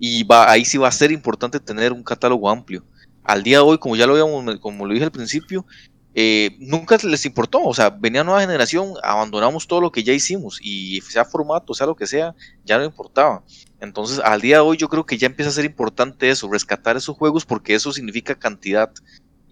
[0.00, 2.82] Y va, ahí sí va a ser importante tener un catálogo amplio.
[3.22, 5.66] Al día de hoy, como ya lo habíamos, como lo dije al principio,
[6.14, 10.58] eh, nunca les importó, o sea, venía nueva generación, abandonamos todo lo que ya hicimos
[10.62, 12.34] y sea formato, sea lo que sea,
[12.64, 13.44] ya no importaba.
[13.78, 16.96] Entonces, al día de hoy yo creo que ya empieza a ser importante eso, rescatar
[16.96, 18.90] esos juegos porque eso significa cantidad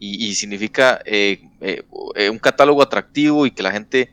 [0.00, 4.12] y, significa eh, eh, un catálogo atractivo y que la gente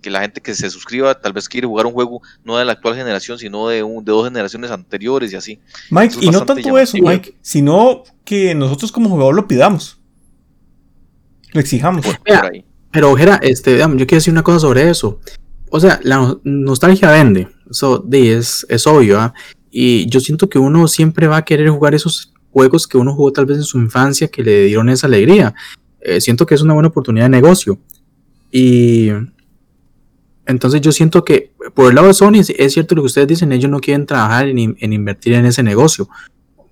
[0.00, 2.72] que la gente que se suscriba tal vez quiere jugar un juego no de la
[2.72, 5.58] actual generación, sino de, un, de dos generaciones anteriores y así.
[5.90, 9.98] Mike, y no tanto eso, Mike, sino que nosotros como jugador lo pidamos.
[11.52, 12.06] Lo exijamos.
[12.92, 15.20] Pero, Ojera, este, yo quiero decir una cosa sobre eso.
[15.70, 17.48] O sea, la nostalgia vende.
[17.70, 19.20] Eso es, es obvio.
[19.20, 19.34] ¿ah?
[19.70, 23.32] Y yo siento que uno siempre va a querer jugar esos juegos que uno jugó
[23.32, 25.54] tal vez en su infancia que le dieron esa alegría.
[26.00, 27.78] Eh, siento que es una buena oportunidad de negocio.
[28.50, 29.10] Y
[30.46, 33.52] entonces yo siento que por el lado de Sony es cierto lo que ustedes dicen,
[33.52, 36.08] ellos no quieren trabajar en, invertir en ese negocio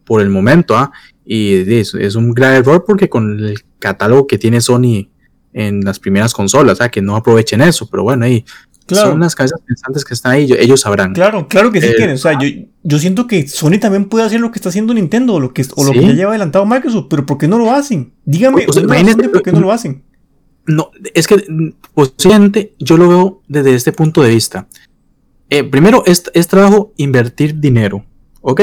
[0.05, 0.93] por el momento, ¿ah?
[1.25, 5.09] Y es, es, un gran error porque con el catálogo que tiene Sony
[5.55, 6.91] en las primeras consolas, ¿ah?
[6.91, 8.45] que no aprovechen eso, pero bueno, ahí
[8.87, 11.15] son unas cabezas pensantes que están ahí, ellos sabrán.
[11.15, 12.49] Claro, claro que sí eh, O sea, yo,
[12.83, 15.65] yo, siento que Sony también puede hacer lo que está haciendo Nintendo o lo que,
[15.75, 18.13] o lo que ya lleva adelantado Microsoft, pero ¿por qué no lo hacen?
[18.27, 20.03] Dígame, ¿por qué no lo hacen?
[20.67, 21.45] No, es que
[21.93, 24.67] posiblemente yo lo veo desde este punto de vista.
[25.51, 28.05] Eh, primero, es, es, trabajo invertir dinero,
[28.41, 28.63] ¿ok?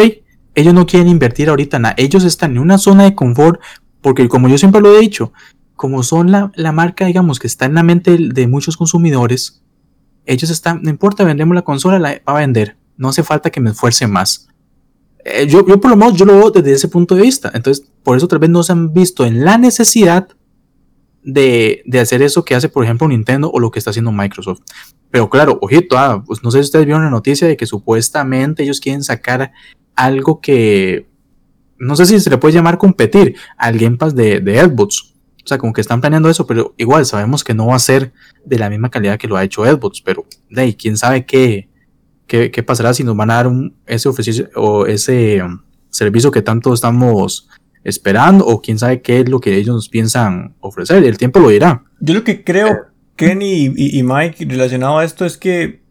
[0.55, 1.95] Ellos no quieren invertir ahorita nada.
[1.97, 3.61] Ellos están en una zona de confort
[4.01, 5.31] porque, como yo siempre lo he dicho,
[5.75, 9.61] como son la, la marca, digamos, que está en la mente de muchos consumidores,
[10.25, 12.77] ellos están, no importa, vendemos la consola, la va a vender.
[12.97, 14.47] No hace falta que me esfuerce más.
[15.23, 17.51] Eh, yo, yo, por lo menos, yo lo veo desde ese punto de vista.
[17.53, 20.27] Entonces, por eso tal vez no se han visto en la necesidad
[21.23, 24.61] de, hacer eso que hace, por ejemplo, Nintendo o lo que está haciendo Microsoft.
[25.09, 28.63] Pero claro, ojito, ah, pues no sé si ustedes vieron la noticia de que supuestamente
[28.63, 29.51] ellos quieren sacar
[29.95, 31.07] algo que
[31.77, 35.15] no sé si se le puede llamar competir al Game Pass de, de Xbox.
[35.43, 38.13] O sea, como que están planeando eso, pero igual sabemos que no va a ser
[38.45, 40.01] de la misma calidad que lo ha hecho Xbox.
[40.01, 41.69] Pero de ahí, quién sabe qué,
[42.27, 46.29] qué, qué, pasará si nos van a dar un, ese oficio o ese um, servicio
[46.29, 47.49] que tanto estamos
[47.83, 51.03] esperando o quién sabe qué es lo que ellos piensan ofrecer.
[51.03, 51.83] El tiempo lo dirá.
[51.99, 52.77] Yo lo que creo, eh,
[53.15, 55.81] Kenny y, Mike, relacionado a esto es que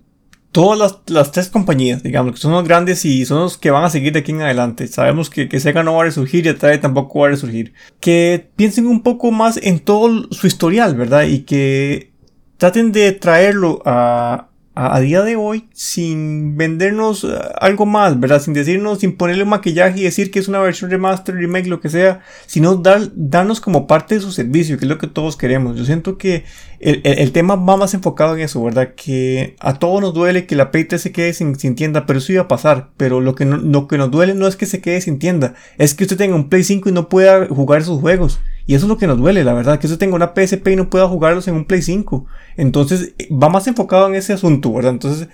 [0.52, 3.90] todas las, tres compañías, digamos, que son los grandes y son los que van a
[3.90, 4.88] seguir de aquí en adelante.
[4.88, 7.72] Sabemos que, que Sega no va a resurgir y Atari tampoco va a resurgir.
[8.00, 11.24] Que piensen un poco más en todo su historial, ¿verdad?
[11.24, 12.12] Y que
[12.56, 17.28] traten de traerlo a, a, día de hoy sin vendernos eh,
[17.60, 18.40] algo más, ¿verdad?
[18.40, 21.88] Sin decirnos, sin ponerle maquillaje y decir que es una versión remaster, remake, lo que
[21.88, 25.76] sea, sino dar, darnos como parte de su servicio, que es lo que todos queremos.
[25.76, 26.44] Yo siento que
[26.80, 28.94] el, tema va más enfocado en eso, ¿verdad?
[28.96, 32.42] Que a todos nos duele que la 3 se quede sin, tienda, pero eso iba
[32.42, 32.88] a pasar.
[32.96, 35.94] Pero lo que, lo que nos duele no es que se quede sin tienda, es
[35.94, 38.40] que usted tenga un Play 5 y no pueda jugar sus juegos.
[38.66, 40.76] Y eso es lo que nos duele, la verdad, que usted tenga una PSP y
[40.76, 42.24] no pueda jugarlos en un Play 5.
[42.56, 44.92] Entonces, va más enfocado en ese asunto, ¿verdad?
[44.92, 45.28] Entonces,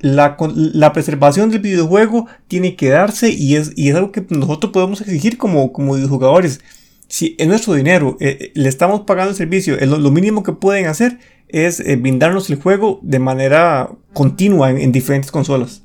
[0.00, 4.72] la, la preservación del videojuego tiene que darse y es, y es algo que nosotros
[4.72, 6.60] podemos exigir como, como videojugadores.
[7.08, 10.86] Si es nuestro dinero, eh, eh, le estamos pagando el servicio, lo, mínimo que pueden
[10.86, 15.82] hacer es eh, brindarnos el juego de manera continua en, diferentes consolas.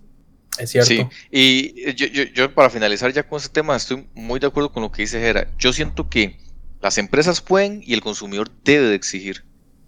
[0.60, 0.90] Es cierto.
[0.90, 4.72] Sí, y yo, yo, yo, para finalizar ya con este tema estoy muy de acuerdo
[4.74, 5.48] con lo que dice Jera.
[5.58, 6.38] Yo siento que
[6.82, 9.46] las empresas pueden y el consumidor debe de exigir.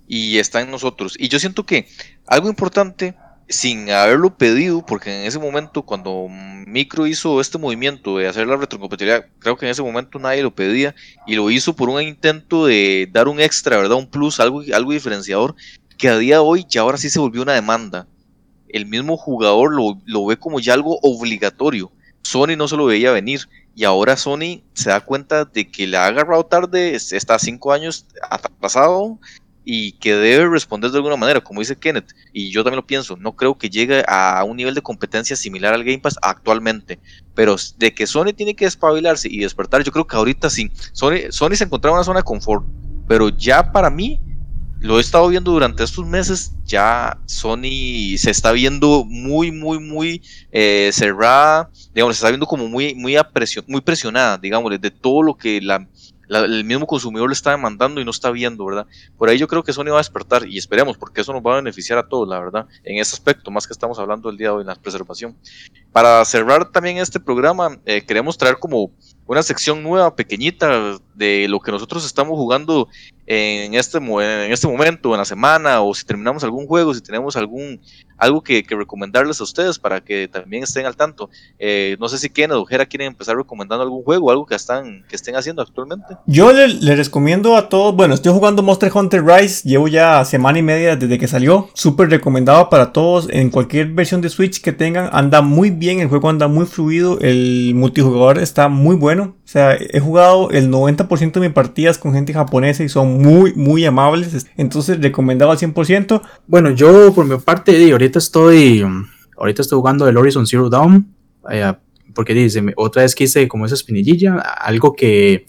[0.08, 1.16] Y está en nosotros.
[1.20, 1.88] Y yo siento que
[2.26, 3.16] algo importante,
[3.48, 8.58] sin haberlo pedido, porque en ese momento cuando Micro hizo este movimiento de hacer la
[8.58, 10.96] retrocompatibilidad, creo que en ese momento nadie lo pedía
[11.28, 13.98] y lo hizo por un intento de dar un extra, ¿verdad?
[13.98, 15.56] Un plus, algo, algo diferenciador,
[15.98, 18.08] que a día de hoy ya ahora sí se volvió una demanda.
[18.68, 21.92] El mismo jugador lo, lo ve como ya algo obligatorio.
[22.24, 23.42] Sony no se lo veía venir
[23.76, 28.08] y ahora Sony se da cuenta de que le ha agarrado tarde, está cinco años
[28.30, 29.20] atrasado
[29.66, 33.18] y que debe responder de alguna manera, como dice Kenneth, y yo también lo pienso,
[33.18, 37.00] no creo que llegue a un nivel de competencia similar al Game Pass actualmente,
[37.34, 41.32] pero de que Sony tiene que despabilarse y despertar, yo creo que ahorita sí, Sony,
[41.32, 42.64] Sony se encontraba en una zona de confort,
[43.08, 44.22] pero ya para mí
[44.80, 50.22] lo he estado viendo durante estos meses, ya Sony se está viendo muy, muy, muy
[50.52, 53.18] eh, cerrada, digamos, se está viendo como muy, muy,
[53.68, 55.88] muy presionada, digamos, de todo lo que la,
[56.30, 58.88] el mismo consumidor le está demandando y no está viendo, ¿verdad?
[59.18, 61.54] Por ahí yo creo que Sony va a despertar y esperemos, porque eso nos va
[61.54, 64.50] a beneficiar a todos, la verdad, en ese aspecto, más que estamos hablando el día
[64.50, 65.36] de hoy en la preservación.
[65.92, 68.92] Para cerrar también este programa, eh, queremos traer como
[69.28, 72.88] una sección nueva, pequeñita, de lo que nosotros estamos jugando
[73.26, 77.36] en este, en este momento, en la semana, o si terminamos algún juego, si tenemos
[77.36, 77.80] algún
[78.18, 81.30] algo que, recomendarles a ustedes para que también estén al tanto.
[81.60, 85.16] Eh, no sé si quieren o quieren empezar recomendando algún juego, algo que, están, que
[85.16, 86.18] estén haciendo actualmente.
[86.26, 90.60] Yo les le recomiendo a todos, bueno, estoy jugando Monster Hunter Rise, llevo ya semana
[90.60, 94.74] y media desde que salió, súper recomendado para todos, en cualquier versión de Switch que
[94.74, 99.36] tengan, anda muy bien, el juego anda muy fluido, el multijugador está muy bueno, o
[99.44, 103.86] sea, he jugado el 90% de mis partidas con gente japonesa y son muy, muy
[103.86, 104.48] amables.
[104.58, 106.22] Entonces, recomendado al 100%.
[106.48, 108.86] Bueno, yo por mi parte, ahorita estoy,
[109.38, 111.14] ahorita estoy jugando el Horizon Zero Dawn.
[111.50, 111.74] Eh,
[112.14, 115.46] porque dice, otra vez quise como esa espinillilla, algo que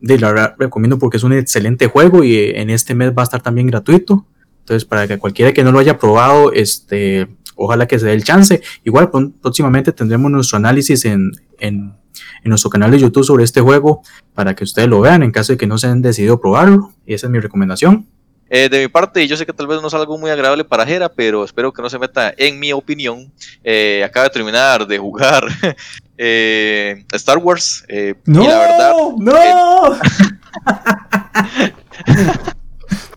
[0.00, 3.24] de la verdad recomiendo porque es un excelente juego y en este mes va a
[3.24, 4.26] estar también gratuito.
[4.60, 8.24] Entonces, para que cualquiera que no lo haya probado, este, ojalá que se dé el
[8.24, 8.62] chance.
[8.84, 11.94] Igual próximamente tendremos nuestro análisis en, en
[12.42, 14.02] en nuestro canal de YouTube sobre este juego
[14.34, 16.92] para que ustedes lo vean en caso de que no se hayan decidido probarlo.
[17.06, 18.06] Y esa es mi recomendación.
[18.54, 20.84] Eh, de mi parte, yo sé que tal vez no es algo muy agradable para
[20.84, 23.32] Jera, pero espero que no se meta en mi opinión.
[23.64, 25.44] Eh, acaba de terminar de jugar
[26.18, 27.82] eh, Star Wars.
[28.26, 29.98] no, la verdad, no.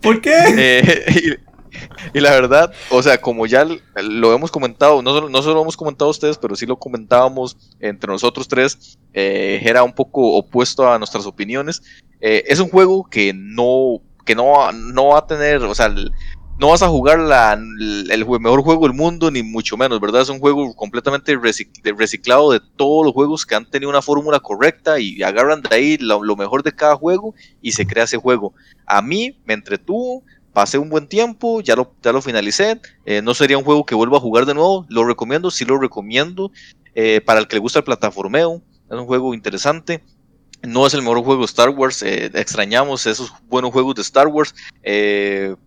[0.00, 1.38] ¿Por qué?
[2.16, 3.66] Y la verdad, o sea, como ya
[4.02, 7.58] lo hemos comentado, no solo, no solo lo hemos comentado ustedes, pero sí lo comentábamos
[7.78, 11.82] entre nosotros tres, eh, era un poco opuesto a nuestras opiniones.
[12.22, 15.94] Eh, es un juego que no, que no, no va a tener, o sea,
[16.58, 20.22] no vas a jugar la, el mejor juego del mundo, ni mucho menos, ¿verdad?
[20.22, 24.98] Es un juego completamente reciclado de todos los juegos que han tenido una fórmula correcta
[24.98, 28.54] y agarran de ahí lo, lo, mejor de cada juego y se crea ese juego.
[28.86, 30.22] A mí me entretuvo,
[30.56, 33.94] pasé un buen tiempo, ya lo, ya lo finalicé, eh, no sería un juego que
[33.94, 36.50] vuelva a jugar de nuevo, lo recomiendo, sí lo recomiendo,
[36.94, 40.02] eh, para el que le gusta el plataformeo, es un juego interesante,
[40.62, 44.28] no es el mejor juego de Star Wars, eh, extrañamos esos buenos juegos de Star
[44.28, 44.54] Wars,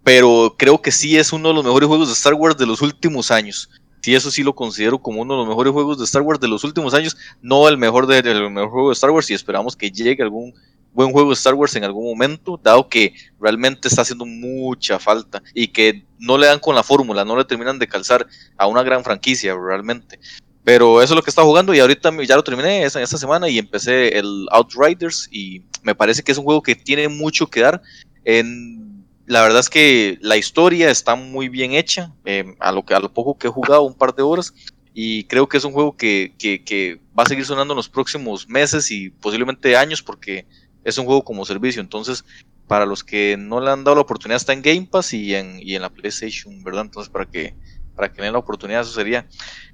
[0.03, 2.81] pero creo que sí es uno de los mejores juegos de Star Wars de los
[2.81, 3.69] últimos años.
[4.01, 6.47] Sí, eso sí lo considero como uno de los mejores juegos de Star Wars de
[6.47, 9.75] los últimos años, no el mejor, de, el mejor juego de Star Wars y esperamos
[9.75, 10.53] que llegue algún
[10.93, 15.43] buen juego de Star Wars en algún momento, dado que realmente está haciendo mucha falta
[15.53, 18.25] y que no le dan con la fórmula, no le terminan de calzar
[18.57, 20.19] a una gran franquicia realmente.
[20.63, 23.49] Pero eso es lo que está jugando y ahorita ya lo terminé esta, esta semana
[23.49, 27.61] y empecé el Outriders y me parece que es un juego que tiene mucho que
[27.61, 27.81] dar.
[28.25, 28.88] En,
[29.29, 32.99] la verdad es que la historia está muy bien hecha, eh, a, lo que, a
[32.99, 34.55] lo poco que he jugado, un par de horas,
[34.91, 38.49] y creo que es un juego que, que, va a seguir sonando en los próximos
[38.49, 40.47] meses y posiblemente años porque
[40.83, 41.79] es un juego como servicio.
[41.79, 42.25] Entonces,
[42.67, 45.59] para los que no le han dado la oportunidad, está en Game Pass y en,
[45.61, 46.85] y en la PlayStation, ¿verdad?
[46.85, 47.53] Entonces, para que,
[47.95, 49.27] para que den la oportunidad, eso sería.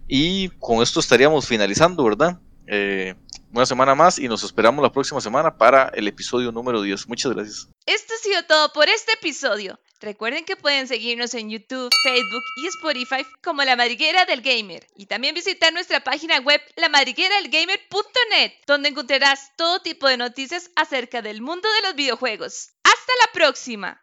[0.06, 2.42] Y con esto estaríamos finalizando, ¿verdad?
[2.68, 3.16] Eh,
[3.56, 7.08] una semana más y nos esperamos la próxima semana para el episodio número 10.
[7.08, 7.70] Muchas gracias.
[7.86, 9.80] Esto ha sido todo por este episodio.
[10.02, 15.06] Recuerden que pueden seguirnos en YouTube, Facebook y Spotify como La Madriguera del Gamer y
[15.06, 21.70] también visitar nuestra página web lamadrigueradelgamer.net donde encontrarás todo tipo de noticias acerca del mundo
[21.76, 22.72] de los videojuegos.
[22.84, 24.02] ¡Hasta la próxima!